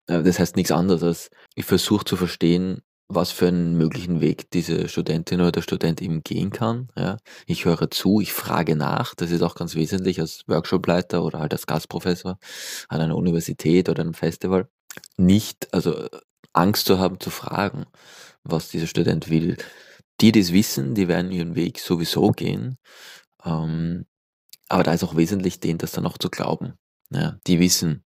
Äh, 0.06 0.22
Das 0.22 0.38
heißt 0.38 0.56
nichts 0.56 0.72
anderes 0.72 1.02
als, 1.02 1.30
ich 1.54 1.64
versuche 1.66 2.04
zu 2.04 2.16
verstehen, 2.16 2.82
was 3.08 3.32
für 3.32 3.48
einen 3.48 3.76
möglichen 3.76 4.20
Weg 4.20 4.50
diese 4.52 4.88
Studentin 4.88 5.40
oder 5.40 5.52
der 5.52 5.62
Student 5.62 6.00
eben 6.00 6.22
gehen 6.22 6.50
kann. 6.50 6.88
Ja. 6.96 7.16
Ich 7.46 7.64
höre 7.64 7.90
zu, 7.90 8.20
ich 8.20 8.32
frage 8.32 8.76
nach, 8.76 9.14
das 9.16 9.30
ist 9.32 9.42
auch 9.42 9.56
ganz 9.56 9.74
wesentlich 9.74 10.20
als 10.20 10.44
Workshopleiter 10.46 11.24
oder 11.24 11.40
halt 11.40 11.52
als 11.52 11.66
Gastprofessor 11.66 12.38
an 12.88 13.00
einer 13.00 13.16
Universität 13.16 13.88
oder 13.88 14.02
einem 14.02 14.14
Festival. 14.14 14.68
Nicht, 15.16 15.72
also 15.74 16.06
Angst 16.52 16.86
zu 16.86 16.98
haben 16.98 17.20
zu 17.20 17.30
fragen, 17.30 17.86
was 18.44 18.68
dieser 18.68 18.86
Student 18.86 19.30
will. 19.30 19.56
Die, 20.20 20.32
die 20.32 20.40
es 20.40 20.52
wissen, 20.52 20.94
die 20.94 21.08
werden 21.08 21.30
ihren 21.30 21.54
Weg 21.54 21.78
sowieso 21.78 22.30
gehen. 22.30 22.76
Ähm, 23.44 24.06
aber 24.68 24.82
da 24.84 24.92
ist 24.92 25.04
auch 25.04 25.16
wesentlich, 25.16 25.60
denen 25.60 25.78
das 25.78 25.92
dann 25.92 26.06
auch 26.06 26.18
zu 26.18 26.30
glauben. 26.30 26.74
Ja, 27.10 27.38
die 27.46 27.58
wissen, 27.58 28.04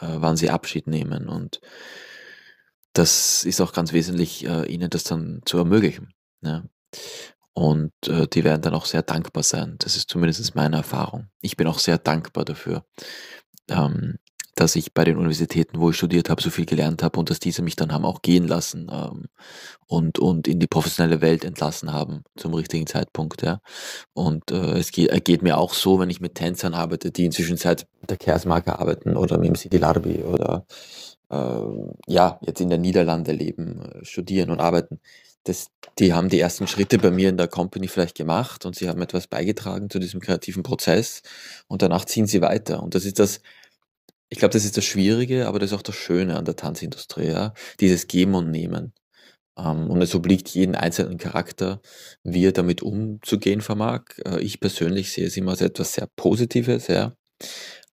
äh, 0.00 0.06
wann 0.18 0.36
sie 0.36 0.50
Abschied 0.50 0.86
nehmen 0.86 1.28
und 1.28 1.60
das 2.92 3.44
ist 3.44 3.60
auch 3.60 3.72
ganz 3.72 3.92
wesentlich, 3.92 4.46
äh, 4.46 4.64
ihnen 4.66 4.90
das 4.90 5.04
dann 5.04 5.40
zu 5.44 5.58
ermöglichen. 5.58 6.12
Ja. 6.42 6.64
Und 7.54 7.92
äh, 8.06 8.26
die 8.28 8.44
werden 8.44 8.62
dann 8.62 8.74
auch 8.74 8.86
sehr 8.86 9.02
dankbar 9.02 9.42
sein. 9.42 9.76
Das 9.78 9.96
ist 9.96 10.08
zumindest 10.08 10.54
meine 10.54 10.76
Erfahrung. 10.76 11.28
Ich 11.40 11.56
bin 11.56 11.66
auch 11.66 11.78
sehr 11.78 11.98
dankbar 11.98 12.44
dafür, 12.44 12.84
ähm, 13.68 14.18
dass 14.54 14.76
ich 14.76 14.92
bei 14.92 15.04
den 15.04 15.16
Universitäten, 15.16 15.80
wo 15.80 15.90
ich 15.90 15.96
studiert 15.96 16.28
habe, 16.28 16.42
so 16.42 16.50
viel 16.50 16.66
gelernt 16.66 17.02
habe 17.02 17.18
und 17.18 17.30
dass 17.30 17.40
diese 17.40 17.62
mich 17.62 17.76
dann 17.76 17.92
haben 17.92 18.04
auch 18.04 18.20
gehen 18.20 18.46
lassen 18.46 18.90
ähm, 18.92 19.24
und, 19.86 20.18
und 20.18 20.46
in 20.46 20.58
die 20.58 20.66
professionelle 20.66 21.20
Welt 21.22 21.44
entlassen 21.44 21.92
haben 21.92 22.24
zum 22.36 22.52
richtigen 22.52 22.86
Zeitpunkt. 22.86 23.42
Ja. 23.42 23.60
Und 24.12 24.50
äh, 24.50 24.78
es 24.78 24.92
geht, 24.92 25.24
geht 25.24 25.42
mir 25.42 25.56
auch 25.56 25.72
so, 25.72 25.98
wenn 25.98 26.10
ich 26.10 26.20
mit 26.20 26.34
Tänzern 26.34 26.74
arbeite, 26.74 27.10
die 27.10 27.24
inzwischen 27.24 27.56
seit 27.56 27.86
der 28.08 28.18
Kersmarke 28.18 28.78
arbeiten 28.78 29.16
oder 29.16 29.38
mit 29.38 29.48
dem 29.48 29.54
Sidi 29.54 29.78
Larbi 29.78 30.22
oder 30.22 30.66
äh, 31.30 31.62
ja, 32.06 32.38
jetzt 32.42 32.60
in 32.60 32.68
der 32.68 32.78
Niederlande 32.78 33.32
leben, 33.32 33.80
äh, 33.80 34.04
studieren 34.04 34.50
und 34.50 34.60
arbeiten. 34.60 35.00
Das, 35.44 35.70
die 35.98 36.12
haben 36.12 36.28
die 36.28 36.38
ersten 36.38 36.66
Schritte 36.68 36.98
bei 36.98 37.10
mir 37.10 37.30
in 37.30 37.36
der 37.36 37.48
Company 37.48 37.88
vielleicht 37.88 38.16
gemacht 38.16 38.64
und 38.64 38.76
sie 38.76 38.88
haben 38.88 39.02
etwas 39.02 39.26
beigetragen 39.26 39.90
zu 39.90 39.98
diesem 39.98 40.20
kreativen 40.20 40.62
Prozess 40.62 41.22
und 41.66 41.82
danach 41.82 42.04
ziehen 42.04 42.26
sie 42.26 42.42
weiter. 42.42 42.82
Und 42.82 42.94
das 42.94 43.04
ist 43.04 43.18
das, 43.18 43.40
ich 44.32 44.38
glaube, 44.38 44.54
das 44.54 44.64
ist 44.64 44.78
das 44.78 44.86
Schwierige, 44.86 45.46
aber 45.46 45.58
das 45.58 45.72
ist 45.72 45.76
auch 45.76 45.82
das 45.82 45.94
Schöne 45.94 46.38
an 46.38 46.46
der 46.46 46.56
Tanzindustrie, 46.56 47.26
ja? 47.26 47.52
dieses 47.80 48.06
Geben 48.06 48.34
und 48.34 48.50
Nehmen. 48.50 48.94
Ähm, 49.58 49.90
und 49.90 50.00
es 50.00 50.14
obliegt 50.14 50.48
jeden 50.48 50.74
einzelnen 50.74 51.18
Charakter, 51.18 51.82
wie 52.24 52.46
er 52.46 52.52
damit 52.52 52.80
umzugehen 52.80 53.60
vermag. 53.60 54.04
Äh, 54.24 54.40
ich 54.40 54.58
persönlich 54.58 55.12
sehe 55.12 55.26
es 55.26 55.36
immer 55.36 55.50
als 55.50 55.60
etwas 55.60 55.92
sehr 55.92 56.08
Positives, 56.16 56.86
ja. 56.86 57.14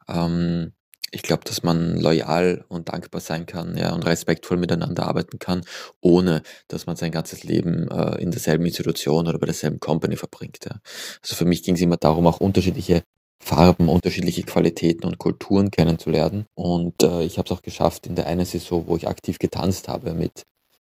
Ähm, 0.08 0.72
ich 1.12 1.24
glaube, 1.24 1.44
dass 1.44 1.62
man 1.62 1.98
loyal 1.98 2.64
und 2.70 2.88
dankbar 2.88 3.20
sein 3.20 3.46
kann, 3.46 3.76
ja, 3.76 3.94
und 3.94 4.06
respektvoll 4.06 4.56
miteinander 4.56 5.08
arbeiten 5.08 5.40
kann, 5.40 5.66
ohne 6.00 6.42
dass 6.70 6.86
man 6.86 6.96
sein 6.96 7.12
ganzes 7.12 7.44
Leben 7.44 7.92
äh, 7.92 8.22
in 8.22 8.32
derselben 8.32 8.66
Institution 8.66 9.28
oder 9.28 9.40
bei 9.40 9.48
derselben 9.48 9.82
Company 9.82 10.16
verbringt. 10.16 10.60
Ja. 10.64 10.80
Also 11.22 11.36
für 11.36 11.46
mich 11.46 11.64
ging 11.64 11.76
es 11.76 11.82
immer 11.82 11.98
darum, 11.98 12.28
auch 12.28 12.40
unterschiedliche 12.40 13.04
Farben, 13.42 13.90
unterschiedliche 13.90 14.44
Qualitäten 14.44 15.06
und 15.06 15.18
Kulturen 15.18 15.72
kennenzulernen. 15.72 16.46
Und 16.56 17.02
äh, 17.04 17.24
ich 17.24 17.38
habe 17.38 17.48
es 17.48 17.52
auch 17.52 17.62
geschafft, 17.62 18.06
in 18.08 18.16
der 18.16 18.28
einen 18.28 18.46
Saison, 18.46 18.86
wo 18.88 18.98
ich 18.98 19.08
aktiv 19.08 19.40
getanzt 19.40 19.88
habe, 19.88 20.14
mit 20.14 20.44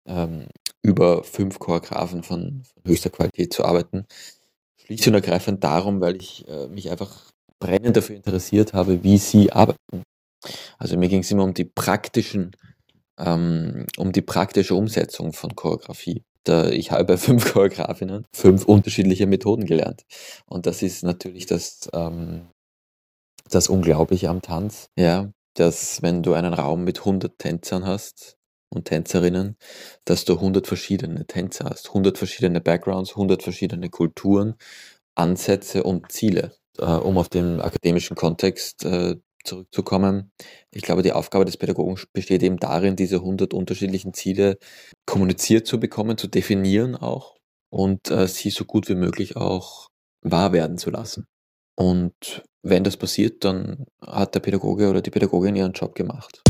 ähm, 0.08 0.48
über 0.82 1.24
fünf 1.24 1.60
Choreografen 1.60 2.24
von, 2.24 2.64
von 2.64 2.84
höchster 2.86 3.10
Qualität 3.10 3.54
zu 3.54 3.66
arbeiten. 3.66 4.06
Schlicht 4.78 5.08
und 5.08 5.16
ergreifend 5.16 5.64
darum, 5.64 6.00
weil 6.00 6.18
ich 6.18 6.48
äh, 6.48 6.68
mich 6.68 6.92
einfach 6.92 7.32
brennend 7.60 7.98
dafür 7.98 8.16
interessiert 8.16 8.74
habe, 8.74 9.04
wie 9.04 9.18
sie 9.18 9.52
arbeiten. 9.52 10.04
Also 10.78 10.98
mir 10.98 11.10
ging 11.10 11.22
es 11.22 11.32
immer 11.32 11.44
um 11.44 11.54
die 11.54 11.66
praktischen, 11.66 12.56
ähm, 13.18 13.88
um 13.98 14.12
die 14.12 14.22
praktische 14.22 14.76
Umsetzung 14.76 15.34
von 15.34 15.56
Choreografie. 15.56 16.24
Da, 16.46 16.70
ich 16.70 16.92
habe 16.92 17.04
bei 17.04 17.18
fünf 17.18 17.52
Choreografinnen 17.54 18.26
fünf 18.34 18.66
unterschiedliche 18.66 19.28
Methoden 19.28 19.66
gelernt. 19.66 20.06
Und 20.46 20.66
das 20.66 20.82
ist 20.82 21.04
natürlich 21.04 21.46
das, 21.46 21.90
ähm, 21.94 22.48
das 23.50 23.68
Unglaubliche 23.68 24.30
am 24.30 24.42
Tanz, 24.42 24.88
ja, 24.98 25.32
dass 25.56 26.02
wenn 26.02 26.24
du 26.24 26.34
einen 26.34 26.54
Raum 26.54 26.84
mit 26.84 27.00
100 27.00 27.38
Tänzern 27.38 27.86
hast 27.86 28.38
und 28.70 28.86
Tänzerinnen, 28.86 29.58
dass 30.06 30.26
du 30.26 30.36
100 30.36 30.68
verschiedene 30.68 31.26
Tänzer 31.26 31.66
hast, 31.70 31.88
100 31.90 32.18
verschiedene 32.18 32.62
Backgrounds, 32.62 33.12
100 33.12 33.44
verschiedene 33.44 33.90
Kulturen, 33.90 34.56
Ansätze 35.16 35.84
und 35.84 36.12
Ziele. 36.12 36.56
Äh, 36.78 36.86
um 36.86 37.18
auf 37.18 37.30
den 37.30 37.62
akademischen 37.62 38.16
Kontext 38.16 38.84
äh, 38.84 39.16
zurückzukommen. 39.48 40.32
Ich 40.72 40.82
glaube, 40.82 41.04
die 41.04 41.14
Aufgabe 41.14 41.46
des 41.46 41.58
Pädagogen 41.58 42.00
besteht 42.14 42.44
eben 42.44 42.58
darin, 42.58 42.96
diese 42.96 43.18
100 43.18 43.54
unterschiedlichen 43.54 44.14
Ziele 44.14 44.58
kommuniziert 45.06 45.68
zu 45.68 45.80
bekommen, 45.80 46.18
zu 46.18 46.28
definieren 46.28 46.96
auch 46.96 47.36
und 47.70 48.10
äh, 48.12 48.28
sie 48.28 48.50
so 48.50 48.66
gut 48.66 48.90
wie 48.90 48.96
möglich 48.96 49.36
auch 49.36 49.90
wahr 50.22 50.54
werden 50.54 50.78
zu 50.78 50.90
lassen. 50.90 51.28
Und 51.78 52.44
wenn 52.64 52.84
das 52.84 52.98
passiert, 52.98 53.44
dann 53.44 53.86
hat 54.02 54.34
der 54.34 54.40
Pädagoge 54.40 54.90
oder 54.90 55.02
die 55.02 55.12
Pädagogin 55.12 55.56
ihren 55.56 55.74
Job 55.74 55.94
gemacht. 55.94 56.42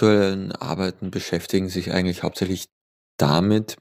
Aktuellen 0.00 0.52
Arbeiten 0.52 1.10
beschäftigen 1.10 1.68
sich 1.68 1.92
eigentlich 1.92 2.22
hauptsächlich 2.22 2.70
damit, 3.18 3.76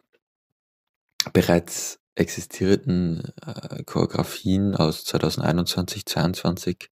bereits 1.31 2.01
existierenden 2.15 3.31
äh, 3.41 3.83
Choreografien 3.83 4.75
aus 4.75 5.05
2021, 5.05 6.05
2022 6.05 6.89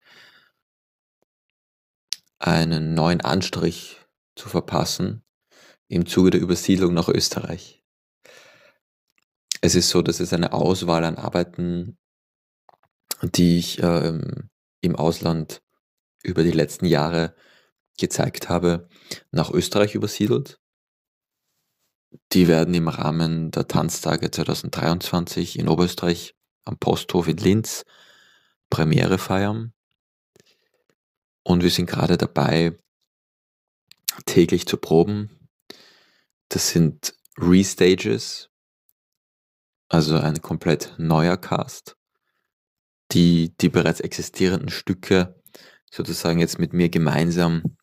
einen 2.40 2.94
neuen 2.94 3.20
Anstrich 3.20 4.00
zu 4.38 4.48
verpassen 4.48 5.26
im 5.90 6.06
Zuge 6.06 6.30
der 6.30 6.40
Übersiedlung 6.40 6.94
nach 6.94 7.10
Österreich. 7.10 7.84
Es 9.60 9.76
ist 9.76 9.90
so, 9.90 10.02
dass 10.02 10.22
es 10.22 10.32
eine 10.32 10.54
Auswahl 10.54 11.04
an 11.04 11.18
Arbeiten, 11.18 11.98
die 13.24 13.58
ich 13.58 13.84
ähm, 13.84 14.50
im 14.80 14.96
Ausland 14.96 15.62
über 16.24 16.44
die 16.44 16.52
letzten 16.52 16.86
Jahre 16.86 17.36
gezeigt 17.98 18.50
habe, 18.50 18.88
nach 19.32 19.52
Österreich 19.52 19.96
übersiedelt. 19.96 20.60
Die 22.32 22.48
werden 22.48 22.74
im 22.74 22.88
Rahmen 22.88 23.52
der 23.52 23.68
Tanztage 23.68 24.32
2023 24.32 25.60
in 25.60 25.68
Oberösterreich 25.68 26.36
am 26.64 26.78
Posthof 26.78 27.28
in 27.28 27.38
Linz 27.38 27.84
Premiere 28.70 29.18
feiern. 29.18 29.74
Und 31.44 31.64
wir 31.64 31.70
sind 31.70 31.90
gerade 31.90 32.18
dabei, 32.18 32.78
täglich 34.26 34.66
zu 34.68 34.78
proben. 34.78 35.50
Das 36.50 36.70
sind 36.70 37.16
Restages, 37.38 38.50
also 39.90 40.18
ein 40.18 40.42
komplett 40.42 40.94
neuer 40.98 41.38
Cast, 41.38 41.96
die 43.12 43.56
die 43.58 43.70
bereits 43.70 44.02
existierenden 44.02 44.70
Stücke 44.70 45.42
sozusagen 45.92 46.40
jetzt 46.40 46.60
mit 46.60 46.74
mir 46.74 46.90
gemeinsam 46.90 47.77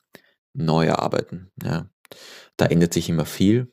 neu 0.55 0.87
erarbeiten. 0.87 1.51
Ja. 1.63 1.91
Da 2.57 2.67
ändert 2.67 2.95
sich 2.95 3.09
immer 3.09 3.27
viel, 3.27 3.73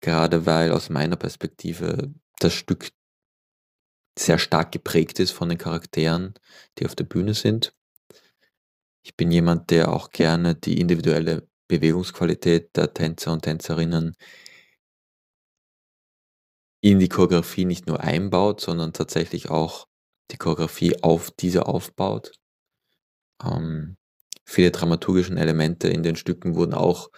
gerade 0.00 0.46
weil 0.46 0.72
aus 0.72 0.90
meiner 0.90 1.16
Perspektive 1.16 2.12
das 2.38 2.54
Stück 2.54 2.90
sehr 4.18 4.38
stark 4.38 4.72
geprägt 4.72 5.18
ist 5.18 5.32
von 5.32 5.48
den 5.48 5.58
Charakteren, 5.58 6.34
die 6.78 6.86
auf 6.86 6.94
der 6.94 7.04
Bühne 7.04 7.34
sind. 7.34 7.74
Ich 9.02 9.16
bin 9.16 9.30
jemand, 9.30 9.70
der 9.70 9.92
auch 9.92 10.10
gerne 10.10 10.54
die 10.54 10.80
individuelle 10.80 11.48
Bewegungsqualität 11.68 12.76
der 12.76 12.94
Tänzer 12.94 13.32
und 13.32 13.42
Tänzerinnen 13.42 14.16
in 16.80 16.98
die 16.98 17.08
Choreografie 17.08 17.64
nicht 17.64 17.86
nur 17.86 18.00
einbaut, 18.00 18.60
sondern 18.60 18.92
tatsächlich 18.92 19.50
auch 19.50 19.88
die 20.30 20.36
Choreografie 20.36 21.02
auf 21.02 21.30
diese 21.30 21.66
aufbaut. 21.66 22.32
Ähm, 23.42 23.96
viele 24.44 24.70
dramaturgischen 24.70 25.36
Elemente 25.36 25.88
in 25.88 26.02
den 26.02 26.16
Stücken 26.16 26.54
wurden 26.54 26.74
auch 26.74 27.10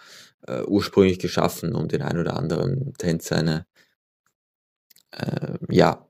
äh, 0.47 0.63
ursprünglich 0.63 1.19
geschaffen, 1.19 1.75
um 1.75 1.87
den 1.87 2.01
ein 2.01 2.17
oder 2.17 2.35
anderen 2.37 2.93
Tänzer 2.93 3.37
eine, 3.37 3.65
äh, 5.11 5.57
ja, 5.69 6.07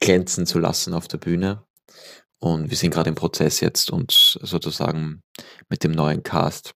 glänzen 0.00 0.46
zu 0.46 0.58
lassen 0.58 0.94
auf 0.94 1.08
der 1.08 1.18
Bühne. 1.18 1.64
Und 2.38 2.70
wir 2.70 2.76
sind 2.76 2.92
gerade 2.92 3.10
im 3.10 3.14
Prozess 3.14 3.60
jetzt, 3.60 3.90
uns 3.90 4.38
sozusagen 4.40 5.22
mit 5.68 5.84
dem 5.84 5.92
neuen 5.92 6.22
Cast, 6.22 6.74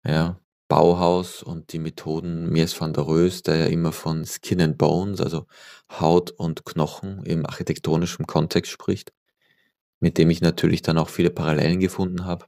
Ja, 0.03 0.39
Bauhaus 0.67 1.43
und 1.43 1.73
die 1.73 1.79
Methoden 1.79 2.49
Mies 2.49 2.79
van 2.79 2.93
der 2.93 3.03
Rohe, 3.03 3.29
der 3.29 3.55
ja 3.55 3.65
immer 3.67 3.91
von 3.91 4.25
Skin 4.25 4.61
and 4.61 4.77
Bones, 4.77 5.21
also 5.21 5.45
Haut 5.91 6.31
und 6.31 6.65
Knochen 6.65 7.23
im 7.23 7.45
architektonischen 7.45 8.25
Kontext 8.25 8.71
spricht, 8.71 9.13
mit 9.99 10.17
dem 10.17 10.31
ich 10.31 10.41
natürlich 10.41 10.81
dann 10.81 10.97
auch 10.97 11.09
viele 11.09 11.29
Parallelen 11.29 11.79
gefunden 11.79 12.25
habe, 12.25 12.47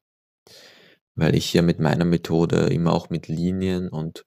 weil 1.18 1.36
ich 1.36 1.52
ja 1.54 1.62
mit 1.64 1.80
meiner 1.80 2.06
Methode 2.06 2.68
immer 2.68 2.94
auch 2.94 3.10
mit 3.10 3.28
Linien 3.28 3.90
und 3.90 4.24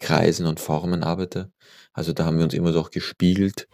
Kreisen 0.00 0.46
und 0.46 0.58
Formen 0.58 1.04
arbeite. 1.04 1.52
Also 1.92 2.12
da 2.12 2.24
haben 2.24 2.38
wir 2.38 2.44
uns 2.44 2.54
immer 2.54 2.72
doch 2.72 2.90
gespiegelt. 2.90 3.68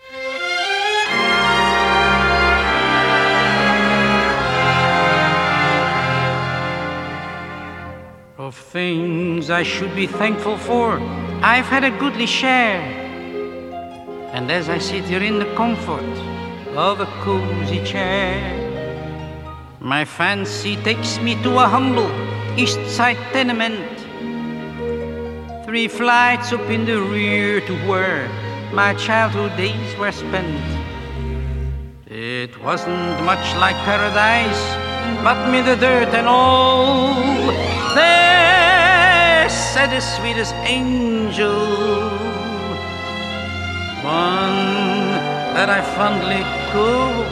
Of 8.37 8.57
things 8.73 9.51
I 9.51 9.63
should 9.63 9.95
be 9.95 10.07
thankful 10.07 10.57
for, 10.57 10.99
I've 11.43 11.71
had 11.71 11.85
a 11.85 11.91
goodly 11.91 12.27
share. 12.27 12.81
And 14.33 14.51
as 14.51 14.69
I 14.69 14.79
sit 14.81 15.05
here 15.05 15.23
in 15.23 15.39
the 15.39 15.47
comfort 15.55 16.03
of 16.77 17.01
a 17.01 17.07
cozy 17.23 17.83
chair, 17.85 18.37
my 19.81 20.05
fancy 20.05 20.77
takes 20.83 21.21
me 21.21 21.37
to 21.43 21.59
a 21.59 21.69
humble 21.69 22.11
east 22.59 22.83
side 22.91 23.17
tenement. 23.33 23.79
Three 25.65 25.87
flights 25.87 26.53
up 26.53 26.67
in 26.69 26.85
the 26.85 27.01
rear 27.01 27.61
to 27.61 27.75
where 27.87 28.27
my 28.73 28.95
childhood 28.95 29.57
days 29.57 29.97
were 29.97 30.11
spent. 30.11 30.59
It 32.11 32.51
wasn't 32.61 33.23
much 33.23 33.47
like 33.63 33.77
paradise, 33.87 34.63
but 35.23 35.39
me 35.53 35.63
the 35.63 35.77
dirt 35.77 36.13
and 36.19 36.27
all. 36.27 37.15
There 37.95 39.49
said 39.49 39.91
the 39.95 40.01
sweetest 40.01 40.55
angel, 40.67 41.63
one 44.03 44.59
that 45.55 45.71
I 45.71 45.81
fondly 45.95 46.43
call 46.73 47.29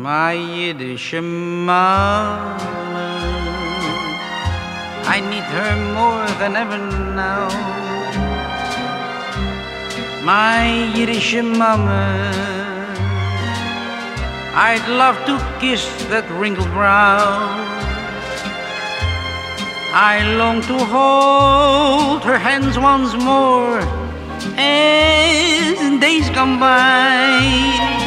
my 0.00 0.32
Yiddish 0.32 1.12
mama. 1.12 2.56
I 5.04 5.20
need 5.20 5.44
her 5.44 5.76
more 5.92 6.26
than 6.40 6.56
ever 6.56 6.78
now. 6.78 7.48
My 10.24 10.64
Yiddish 10.96 11.34
mama. 11.42 12.32
I'd 14.54 14.86
love 14.88 15.16
to 15.26 15.36
kiss 15.60 15.84
that 16.08 16.24
wrinkled 16.30 16.70
brow. 16.70 17.20
I 19.92 20.34
long 20.38 20.62
to 20.62 20.78
hold 20.94 22.24
her 22.24 22.38
hands 22.38 22.78
once 22.78 23.12
more 23.22 23.80
as 24.56 26.00
days 26.00 26.30
come 26.30 26.58
by 26.58 27.99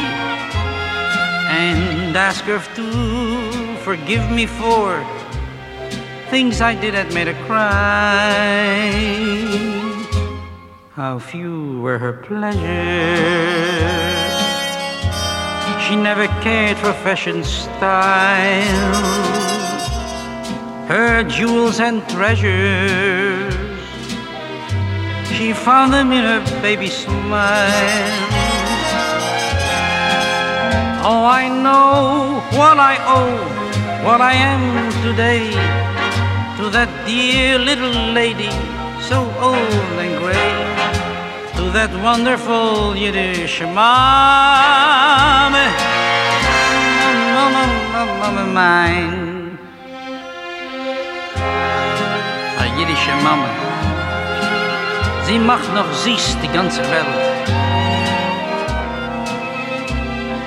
and 2.14 2.20
ask 2.20 2.46
her 2.46 2.60
to 2.76 3.76
forgive 3.78 4.30
me 4.30 4.46
for 4.46 5.04
things 6.30 6.62
I 6.62 6.76
did 6.76 6.94
that 6.94 7.12
made 7.12 7.26
her 7.26 7.46
cry. 7.48 8.92
How 10.92 11.18
few 11.18 11.82
were 11.82 11.98
her 11.98 12.14
pleasures. 12.14 12.62
She 15.84 15.96
never 15.96 16.28
cared 16.46 16.78
for 16.78 16.94
fashion 17.02 17.44
style. 17.44 18.94
Her 20.86 21.24
jewels 21.24 21.80
and 21.80 22.08
treasures, 22.10 23.56
she 25.34 25.54
found 25.54 25.92
them 25.94 26.12
in 26.12 26.24
her 26.32 26.62
baby 26.62 26.90
smile. 26.90 28.23
Oh, 31.06 31.26
I 31.26 31.50
know 31.50 32.40
what 32.58 32.80
I 32.80 32.96
owe, 33.04 33.36
what 34.08 34.22
I 34.22 34.36
am 34.36 34.90
today 35.04 35.52
to 36.56 36.70
that 36.70 36.88
dear 37.06 37.60
little 37.60 37.92
lady, 38.14 38.50
so 39.10 39.20
old 39.36 40.00
and 40.00 40.16
gray, 40.24 40.56
to 41.58 41.64
that 41.76 41.92
wonderful 42.02 42.96
Yiddish 42.96 43.60
mama, 43.64 45.68
mama, 47.36 47.64
mama, 47.92 48.14
mama 48.24 48.46
mine, 48.48 49.58
a 52.64 52.66
jiddische 52.80 53.12
Mama. 53.22 53.50
Sie 55.26 55.38
macht 55.38 55.68
noch 55.74 55.92
süß 55.92 56.38
die 56.42 56.48
ganze 56.48 56.80
Welt. 56.80 57.63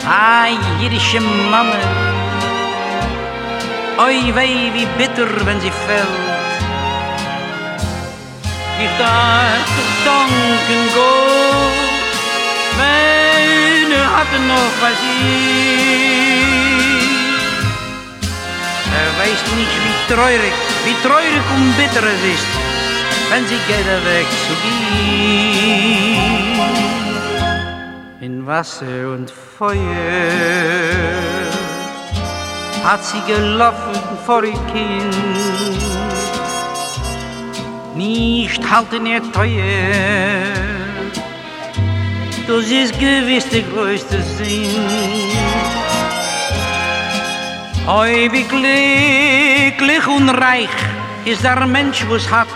Ah, 0.08 0.46
jiddische 0.80 1.20
Mama, 1.20 1.74
oi 3.98 4.32
weh, 4.36 4.70
wie 4.72 4.86
bitter, 4.96 5.26
wenn 5.44 5.60
sie 5.60 5.72
fällt. 5.72 6.06
Ich 8.78 8.92
darf 8.98 9.66
danken 10.04 10.82
Gott, 10.94 11.88
wenn 12.78 13.90
er 13.90 14.08
hatte 14.16 14.38
noch 14.46 14.74
was 14.80 14.98
ich. 15.18 15.66
Er 19.02 19.10
weiß 19.18 19.40
nicht, 19.58 19.76
wie 19.84 19.96
treurig, 20.14 20.54
wie 20.84 20.96
treurig 21.02 21.46
und 21.56 21.66
bitter 21.76 22.06
es 22.06 22.22
ist, 22.34 22.50
wenn 23.30 23.44
sie 23.48 23.60
geht 23.66 23.88
er 23.88 24.02
weg 24.04 24.28
zu 24.46 24.54
gehen. 24.62 25.76
In 28.26 28.44
Wasser 28.44 29.12
und 29.14 29.30
Feuer 29.30 29.78
hat 32.82 33.04
sie 33.04 33.20
gelaufen 33.24 33.94
vor 34.26 34.42
ihr 34.42 34.58
Kind. 34.72 35.14
Nicht 37.94 38.68
halten 38.68 39.06
ihr 39.06 39.22
teuer, 39.30 40.42
das 42.48 42.66
ist 42.66 42.98
gewiss 42.98 43.48
der 43.48 43.62
größte 43.62 44.20
Sinn. 44.20 44.74
Oi, 47.86 48.28
wie 48.32 48.46
glücklich 48.54 50.06
und 50.08 50.30
reich 50.30 50.78
ist 51.24 51.44
der 51.44 51.64
Mensch, 51.64 52.04
was 52.08 52.28
hat, 52.28 52.48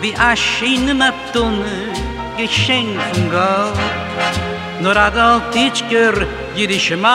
wie 0.00 0.16
a 0.16 0.34
schöne 0.34 0.94
Matone, 0.94 1.92
Geschenk 2.38 2.98
von 3.12 3.30
Gott. 3.30 4.53
Nur 4.80 4.94
hat 4.94 5.16
altitschker 5.16 6.26
jüdische 6.56 6.96
Mame. 6.96 7.12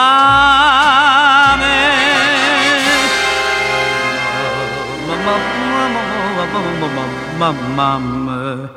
Mama, 5.06 5.34
mama, 5.72 6.02
mama, 6.52 7.02
mama, 7.38 7.52
mama, 7.76 8.70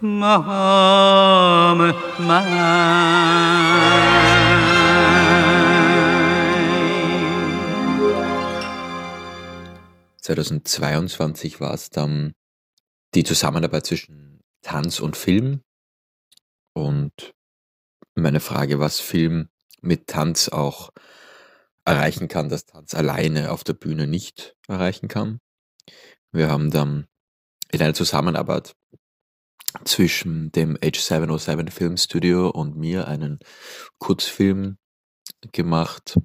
mama, 0.00 1.94
mama. 2.18 3.74
2022 10.24 11.60
war 11.60 11.74
es 11.74 11.90
dann 11.90 12.32
die 13.14 13.24
Zusammenarbeit 13.24 13.84
zwischen 13.86 14.40
Tanz 14.62 15.00
und 15.00 15.16
Film. 15.16 15.60
Und 16.72 17.34
meine 18.22 18.40
Frage, 18.40 18.78
was 18.78 19.00
Film 19.00 19.48
mit 19.80 20.06
Tanz 20.06 20.48
auch 20.48 20.90
erreichen 21.84 22.28
kann, 22.28 22.48
dass 22.48 22.66
Tanz 22.66 22.94
alleine 22.94 23.50
auf 23.50 23.64
der 23.64 23.74
Bühne 23.74 24.06
nicht 24.06 24.56
erreichen 24.68 25.08
kann. 25.08 25.40
Wir 26.32 26.48
haben 26.48 26.70
dann 26.70 27.06
in 27.70 27.82
einer 27.82 27.94
Zusammenarbeit 27.94 28.74
zwischen 29.84 30.52
dem 30.52 30.76
H707 30.76 31.70
Filmstudio 31.70 32.48
und 32.48 32.76
mir 32.76 33.08
einen 33.08 33.40
Kurzfilm 33.98 34.78
gemacht, 35.52 36.18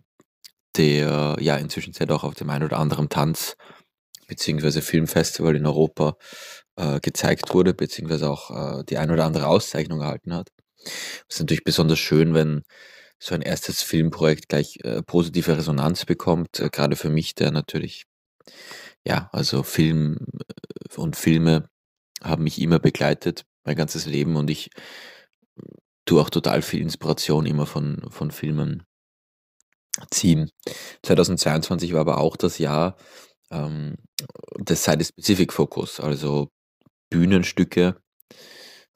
der 0.77 1.35
ja 1.39 1.57
inzwischen 1.57 1.93
auch 2.11 2.23
auf 2.23 2.35
dem 2.35 2.49
einen 2.49 2.65
oder 2.65 2.77
anderen 2.77 3.09
Tanz- 3.09 3.55
bzw. 4.27 4.81
Filmfestival 4.81 5.55
in 5.55 5.65
Europa 5.65 6.15
äh, 6.77 6.99
gezeigt 6.99 7.53
wurde, 7.53 7.73
beziehungsweise 7.73 8.29
auch 8.29 8.79
äh, 8.79 8.83
die 8.85 8.97
ein 8.97 9.11
oder 9.11 9.25
andere 9.25 9.47
Auszeichnung 9.47 10.01
erhalten 10.01 10.33
hat. 10.33 10.49
Es 10.83 11.35
ist 11.35 11.39
natürlich 11.39 11.63
besonders 11.63 11.99
schön, 11.99 12.33
wenn 12.33 12.63
so 13.19 13.35
ein 13.35 13.41
erstes 13.41 13.81
Filmprojekt 13.81 14.47
gleich 14.49 14.79
äh, 14.83 15.01
positive 15.03 15.57
Resonanz 15.57 16.05
bekommt, 16.05 16.59
äh, 16.59 16.69
gerade 16.69 16.95
für 16.95 17.09
mich, 17.09 17.35
der 17.35 17.51
natürlich, 17.51 18.05
ja, 19.05 19.29
also 19.33 19.63
Film 19.63 20.25
äh, 20.39 20.99
und 20.99 21.15
Filme 21.15 21.69
haben 22.23 22.43
mich 22.43 22.61
immer 22.61 22.79
begleitet, 22.79 23.45
mein 23.65 23.75
ganzes 23.75 24.05
Leben 24.05 24.35
und 24.37 24.49
ich 24.49 24.69
tue 26.05 26.21
auch 26.21 26.29
total 26.29 26.61
viel 26.61 26.81
Inspiration 26.81 27.45
immer 27.45 27.65
von, 27.65 28.01
von 28.09 28.31
Filmen 28.31 28.83
ziehen. 30.11 30.49
2022 31.03 31.93
war 31.93 32.01
aber 32.01 32.19
auch 32.19 32.37
das 32.37 32.57
Jahr 32.57 32.97
ähm, 33.51 33.95
des 34.57 34.83
Site-Specific 34.83 35.53
Focus, 35.53 35.99
also 35.99 36.49
Bühnenstücke 37.09 38.01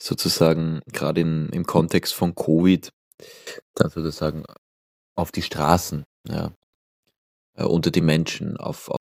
sozusagen 0.03 0.81
gerade 0.87 1.21
im 1.21 1.65
Kontext 1.65 2.13
von 2.13 2.35
Covid 2.35 2.91
dann 3.75 3.89
sozusagen 3.89 4.43
auf 5.15 5.31
die 5.31 5.41
Straßen, 5.41 6.03
ja, 6.27 6.53
äh, 7.55 7.63
unter 7.63 7.91
die 7.91 8.01
Menschen, 8.01 8.57
auf, 8.57 8.89
auf 8.89 8.97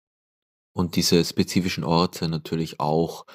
und 0.75 0.97
diese 0.97 1.25
spezifischen 1.25 1.85
Orte 1.85 2.29
natürlich 2.29 2.81
auch, 2.81 3.27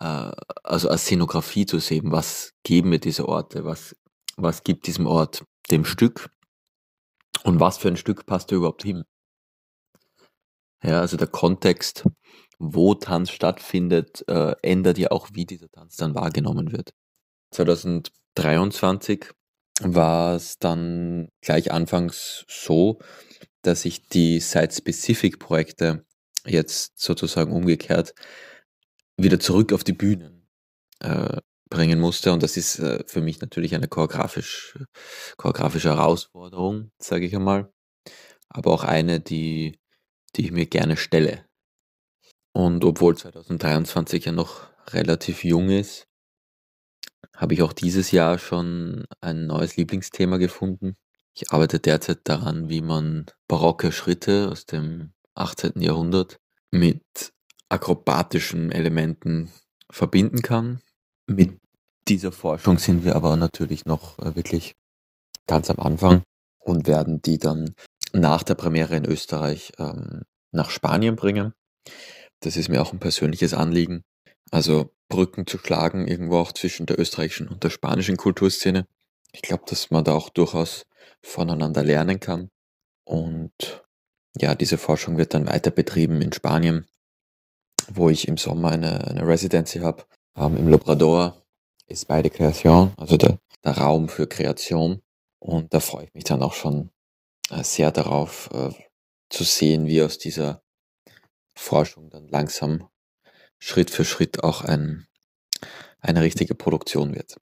äh, 0.00 0.30
also 0.62 0.88
als 0.88 1.02
Szenografie 1.02 1.66
zu 1.66 1.78
sehen, 1.78 2.12
was 2.12 2.52
geben 2.62 2.90
mir 2.90 3.00
diese 3.00 3.28
Orte, 3.28 3.64
was, 3.64 3.96
was 4.36 4.64
gibt 4.64 4.86
diesem 4.86 5.06
Ort 5.06 5.44
dem 5.70 5.84
Stück 5.84 6.30
und 7.44 7.60
was 7.60 7.78
für 7.78 7.88
ein 7.88 7.96
Stück 7.96 8.26
passt 8.26 8.52
da 8.52 8.56
überhaupt 8.56 8.84
hin. 8.84 9.04
Ja, 10.82 11.00
also 11.00 11.16
der 11.16 11.26
Kontext, 11.26 12.06
wo 12.58 12.94
Tanz 12.94 13.30
stattfindet, 13.30 14.24
äh, 14.28 14.54
ändert 14.62 14.98
ja 14.98 15.10
auch, 15.10 15.30
wie 15.32 15.44
dieser 15.44 15.68
Tanz 15.68 15.96
dann 15.96 16.14
wahrgenommen 16.14 16.72
wird. 16.72 16.92
2023 17.52 19.30
war 19.80 20.34
es 20.34 20.58
dann 20.58 21.28
gleich 21.40 21.70
anfangs 21.72 22.44
so, 22.48 22.98
dass 23.62 23.84
ich 23.84 24.08
die 24.08 24.40
Site-Specific-Projekte 24.40 26.04
jetzt 26.46 26.98
sozusagen 26.98 27.52
umgekehrt 27.52 28.14
wieder 29.16 29.40
zurück 29.40 29.72
auf 29.72 29.84
die 29.84 29.92
Bühnen 29.92 30.48
äh, 31.00 31.40
bringen 31.68 32.00
musste. 32.00 32.32
Und 32.32 32.42
das 32.42 32.56
ist 32.56 32.78
äh, 32.78 33.04
für 33.06 33.20
mich 33.20 33.40
natürlich 33.40 33.74
eine 33.74 33.88
choreografisch, 33.88 34.78
choreografische 35.36 35.90
Herausforderung, 35.90 36.90
sage 36.98 37.26
ich 37.26 37.34
einmal. 37.34 37.72
Aber 38.48 38.72
auch 38.72 38.84
eine, 38.84 39.20
die, 39.20 39.80
die 40.36 40.44
ich 40.46 40.52
mir 40.52 40.66
gerne 40.66 40.96
stelle. 40.96 41.46
Und 42.52 42.84
obwohl 42.84 43.16
2023 43.16 44.26
ja 44.26 44.32
noch 44.32 44.68
relativ 44.88 45.44
jung 45.44 45.68
ist, 45.68 46.05
habe 47.36 47.54
ich 47.54 47.62
auch 47.62 47.72
dieses 47.72 48.10
Jahr 48.10 48.38
schon 48.38 49.04
ein 49.20 49.46
neues 49.46 49.76
Lieblingsthema 49.76 50.38
gefunden. 50.38 50.96
Ich 51.34 51.52
arbeite 51.52 51.78
derzeit 51.78 52.20
daran, 52.24 52.68
wie 52.68 52.80
man 52.80 53.26
barocke 53.46 53.92
Schritte 53.92 54.48
aus 54.50 54.64
dem 54.64 55.12
18. 55.34 55.80
Jahrhundert 55.80 56.38
mit 56.70 57.02
akrobatischen 57.68 58.72
Elementen 58.72 59.50
verbinden 59.90 60.42
kann. 60.42 60.80
Mit 61.26 61.58
dieser 62.08 62.32
Forschung 62.32 62.78
sind 62.78 63.04
wir 63.04 63.16
aber 63.16 63.36
natürlich 63.36 63.84
noch 63.84 64.18
äh, 64.18 64.34
wirklich 64.34 64.74
ganz 65.46 65.70
am 65.70 65.78
Anfang 65.78 66.22
und 66.58 66.86
werden 66.86 67.20
die 67.22 67.38
dann 67.38 67.74
nach 68.12 68.42
der 68.42 68.54
Premiere 68.54 68.96
in 68.96 69.04
Österreich 69.04 69.72
ähm, 69.78 70.22
nach 70.52 70.70
Spanien 70.70 71.16
bringen. 71.16 71.52
Das 72.40 72.56
ist 72.56 72.68
mir 72.68 72.80
auch 72.80 72.92
ein 72.92 72.98
persönliches 72.98 73.54
Anliegen. 73.54 74.02
Also 74.50 74.90
Brücken 75.08 75.46
zu 75.46 75.58
schlagen, 75.58 76.08
irgendwo 76.08 76.38
auch 76.38 76.52
zwischen 76.52 76.86
der 76.86 76.98
österreichischen 76.98 77.48
und 77.48 77.62
der 77.64 77.70
spanischen 77.70 78.16
Kulturszene. 78.16 78.86
Ich 79.32 79.42
glaube, 79.42 79.64
dass 79.66 79.90
man 79.90 80.04
da 80.04 80.14
auch 80.14 80.30
durchaus 80.30 80.86
voneinander 81.22 81.82
lernen 81.82 82.20
kann. 82.20 82.50
Und 83.04 83.84
ja, 84.36 84.54
diese 84.54 84.78
Forschung 84.78 85.16
wird 85.16 85.34
dann 85.34 85.46
weiter 85.46 85.70
betrieben 85.70 86.20
in 86.22 86.32
Spanien, 86.32 86.86
wo 87.88 88.10
ich 88.10 88.28
im 88.28 88.36
Sommer 88.36 88.72
eine, 88.72 89.06
eine 89.06 89.26
Residency 89.26 89.80
habe. 89.80 90.04
Ähm, 90.36 90.56
Im 90.56 90.68
Labrador 90.68 91.42
ist 91.86 92.08
bei 92.08 92.22
der 92.22 92.30
Kreation, 92.30 92.92
also 92.96 93.16
der, 93.16 93.38
der 93.64 93.78
Raum 93.78 94.08
für 94.08 94.26
Kreation. 94.26 95.02
Und 95.38 95.72
da 95.72 95.80
freue 95.80 96.06
ich 96.06 96.14
mich 96.14 96.24
dann 96.24 96.42
auch 96.42 96.54
schon 96.54 96.90
äh, 97.50 97.62
sehr 97.62 97.92
darauf 97.92 98.50
äh, 98.52 98.70
zu 99.30 99.44
sehen, 99.44 99.86
wie 99.86 100.02
aus 100.02 100.18
dieser 100.18 100.62
Forschung 101.54 102.10
dann 102.10 102.28
langsam 102.28 102.88
Schritt 103.58 103.90
für 103.90 104.04
Schritt 104.04 104.42
auch 104.42 104.62
ein, 104.62 105.06
eine 106.00 106.22
richtige 106.22 106.54
Produktion 106.54 107.14
wird. 107.14 107.36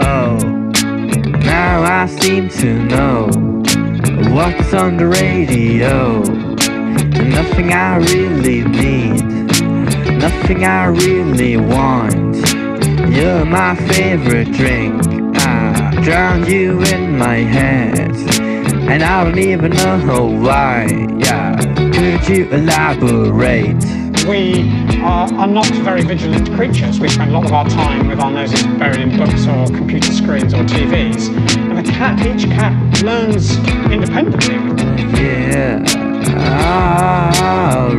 Oh, 0.00 0.38
seem 2.06 2.48
to 2.48 2.74
know 2.88 3.26
what's 4.34 4.72
on 4.72 4.96
the 4.96 5.06
radio. 5.06 6.47
Nothing 7.30 7.72
I 7.72 7.96
really 7.96 8.64
need, 8.64 9.22
nothing 10.18 10.64
I 10.64 10.86
really 10.86 11.56
want. 11.56 12.36
You're 13.14 13.44
my 13.44 13.74
favorite 13.74 14.52
drink. 14.52 15.02
I 15.36 16.00
drown 16.02 16.46
you 16.46 16.82
in 16.82 17.18
my 17.18 17.36
head, 17.36 18.14
and 18.90 19.02
I 19.02 19.24
don't 19.24 19.38
even 19.38 19.72
know 19.72 20.26
why. 20.26 20.86
Yeah, 21.18 21.56
could 21.92 22.28
you 22.28 22.48
elaborate? 22.50 23.98
we 24.28 24.68
are, 25.00 25.32
are 25.34 25.46
not 25.46 25.66
very 25.66 26.02
vigilant 26.02 26.52
creatures. 26.54 27.00
We 27.00 27.08
spend 27.08 27.30
a 27.30 27.34
lot 27.34 27.46
of 27.46 27.52
our 27.52 27.66
time 27.68 28.08
with 28.08 28.20
our 28.20 28.30
noses 28.30 28.62
buried 28.78 29.00
in 29.00 29.16
books 29.16 29.46
or 29.46 29.66
computer 29.66 30.12
screens 30.12 30.52
or 30.52 30.64
TVs. 30.64 31.30
And 31.56 31.78
a 31.78 31.82
cat, 31.82 32.24
each 32.26 32.44
cat 32.44 33.02
learns 33.02 33.56
independently. 33.90 34.56
Yeah, 35.18 35.82
alright. 36.34 37.98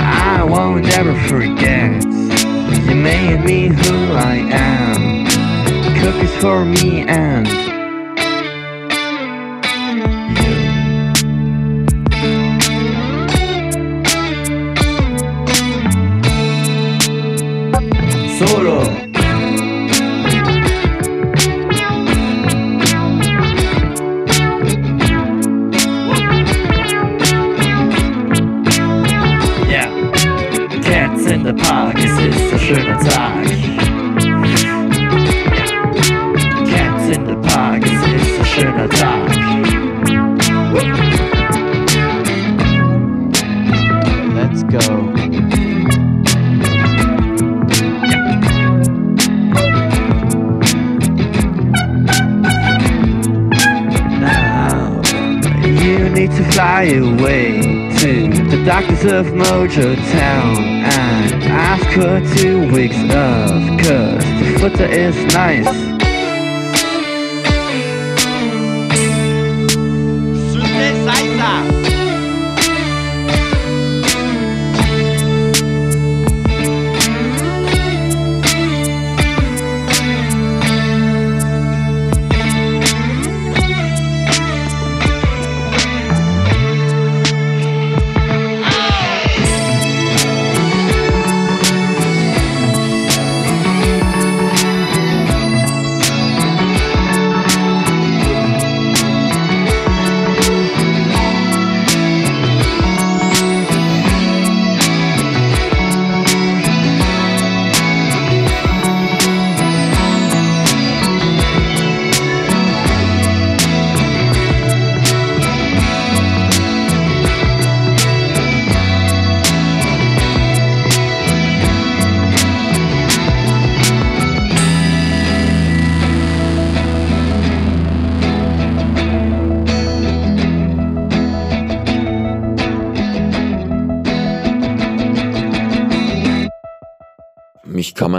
I 0.00 0.44
won't 0.48 0.86
ever 0.98 1.14
forget. 1.28 2.04
You 2.04 2.94
made 2.94 3.44
me 3.44 3.68
who 3.68 4.12
I 4.12 4.36
am. 4.50 5.26
Cookies 6.00 6.34
for 6.36 6.64
me 6.64 7.02
and 7.02 7.71
of 59.04 59.26
Mojo 59.26 59.96
Town 60.12 60.56
and 60.58 61.44
ask 61.44 61.84
her 61.86 62.20
two 62.36 62.72
weeks 62.72 62.96
of 62.96 63.78
cause 63.80 64.24
the 64.38 64.56
footer 64.60 64.84
is 64.84 65.16
nice. 65.34 65.91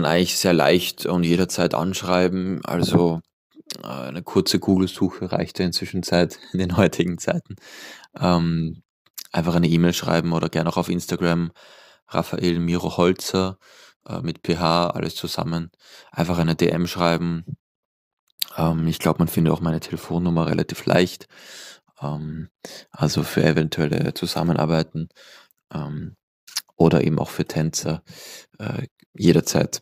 Man 0.04 0.12
eigentlich 0.12 0.38
sehr 0.38 0.54
leicht 0.54 1.06
und 1.06 1.24
jederzeit 1.24 1.74
anschreiben. 1.74 2.64
Also 2.64 3.22
äh, 3.82 3.88
eine 3.88 4.24
kurze 4.24 4.60
Google-Suche 4.60 5.32
reicht 5.32 5.60
ja 5.60 5.66
inzwischen 5.66 6.04
Zeit 6.04 6.40
in 6.54 6.60
den 6.60 6.78
heutigen 6.78 7.18
Zeiten. 7.18 7.56
Ähm, 8.20 8.84
einfach 9.32 9.56
eine 9.56 9.68
E-Mail 9.68 9.94
schreiben 9.94 10.34
oder 10.34 10.50
gerne 10.50 10.70
auch 10.70 10.78
auf 10.78 10.90
Instagram 10.90 11.52
Raphael 12.08 12.60
Miro 12.60 12.98
Holzer 12.98 13.58
äh, 14.08 14.20
mit 14.22 14.46
PH, 14.46 14.88
alles 14.88 15.16
zusammen. 15.16 15.72
Einfach 16.12 16.38
eine 16.38 16.56
DM 16.56 16.86
schreiben. 16.88 17.58
Ähm, 18.58 18.88
ich 18.88 19.00
glaube, 19.00 19.20
man 19.20 19.28
findet 19.28 19.54
auch 19.54 19.62
meine 19.62 19.80
Telefonnummer 19.80 20.48
relativ 20.48 20.86
leicht. 20.86 21.28
Ähm, 22.02 22.50
also 22.92 23.24
für 23.24 23.44
eventuelle 23.44 24.14
Zusammenarbeiten 24.14 25.10
ähm, 25.74 26.16
oder 26.76 27.04
eben 27.04 27.20
auch 27.20 27.30
für 27.30 27.46
Tänzer 27.46 28.04
äh, 28.60 28.88
jederzeit. 29.14 29.82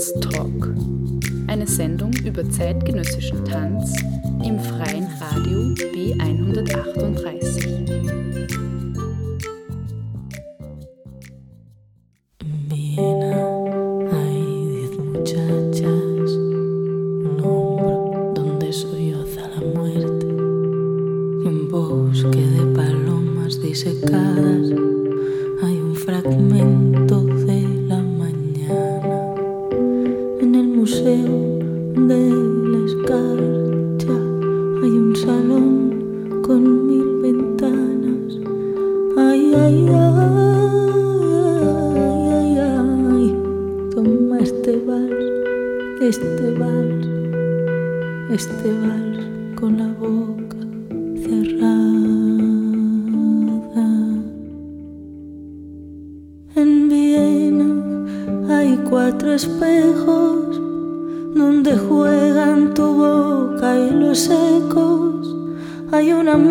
Tanztalk. 0.00 0.74
Eine 1.46 1.66
Sendung 1.66 2.14
über 2.24 2.48
zeitgenössischen 2.48 3.44
Tanz 3.44 3.92
im 4.42 4.58
freien 4.58 5.06
Radio 5.20 5.74
B138. 5.92 7.79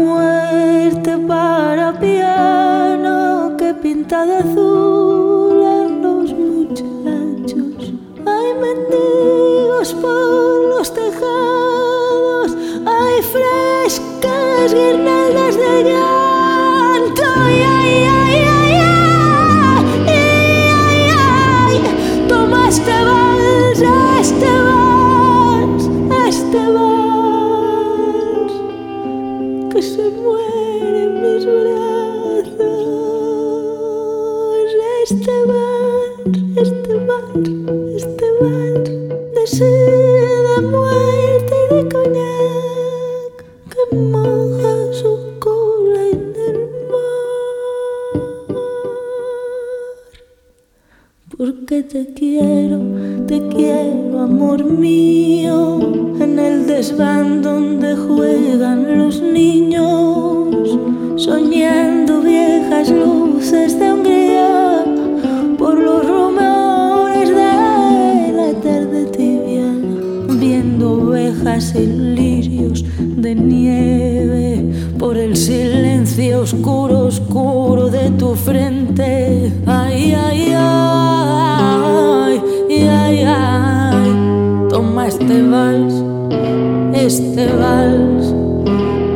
Muerte 0.10 1.18
para 1.28 1.88
piano 2.00 3.56
que 3.58 3.74
pinta 3.74 4.26
de 4.26 4.38
azul 4.38 5.58
a 5.78 5.80
los 6.04 6.28
muchachos. 6.34 7.82
Hay 8.34 8.50
mendigos 8.66 9.94
por 10.04 10.56
los 10.74 10.88
tejados, 10.94 12.50
hay 12.98 13.18
frescas 13.34 14.74
guirnaldas 14.74 15.56
de 15.56 15.84
llanto. 15.84 16.09
En 54.86 56.40
el 56.40 56.66
desván 56.66 57.42
donde 57.42 57.96
juegan 57.96 58.98
los 58.98 59.22
niños, 59.22 60.80
soñando 61.18 62.22
viejas 62.22 62.90
luces 62.90 63.78
de 63.78 63.92
Hungría 63.92 64.86
por 65.58 65.78
los 65.78 66.08
rumores 66.08 67.28
de 67.28 68.32
la 68.32 68.54
tarde 68.62 69.06
tibia, 69.08 69.70
viendo 70.40 70.94
ovejas 70.94 71.76
y 71.76 71.86
lirios 71.86 72.86
de 72.98 73.36
nieve 73.36 74.64
por 74.98 75.18
el 75.18 75.36
silencio 75.36 76.42
oscuro, 76.42 77.08
oscuro 77.08 77.90
de 77.90 78.12
tu 78.12 78.34
frente. 78.34 79.52
este 85.10 85.42
vals, 85.42 85.96
este 86.94 87.48
vals, 87.62 88.26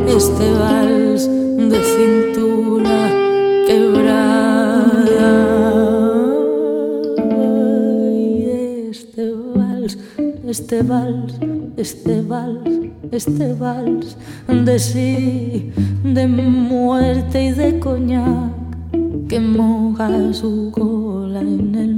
este 0.08 0.46
vals 0.60 1.28
de 1.70 1.78
cintura 1.94 2.98
quebrada. 3.68 5.34
Y 8.10 8.44
este 8.90 9.32
vals, 9.54 9.98
este 10.48 10.82
vals, 10.82 11.34
este 11.76 12.22
vals, 12.22 12.74
este 13.12 13.54
vals 13.54 14.16
de 14.48 14.78
sí, 14.80 15.72
de 16.02 16.26
muerte 16.26 17.44
y 17.44 17.52
de 17.52 17.78
coñac 17.78 18.50
que 19.28 19.38
moja 19.38 20.32
su 20.32 20.70
cola 20.72 21.40
en 21.40 21.74
el 21.76 21.93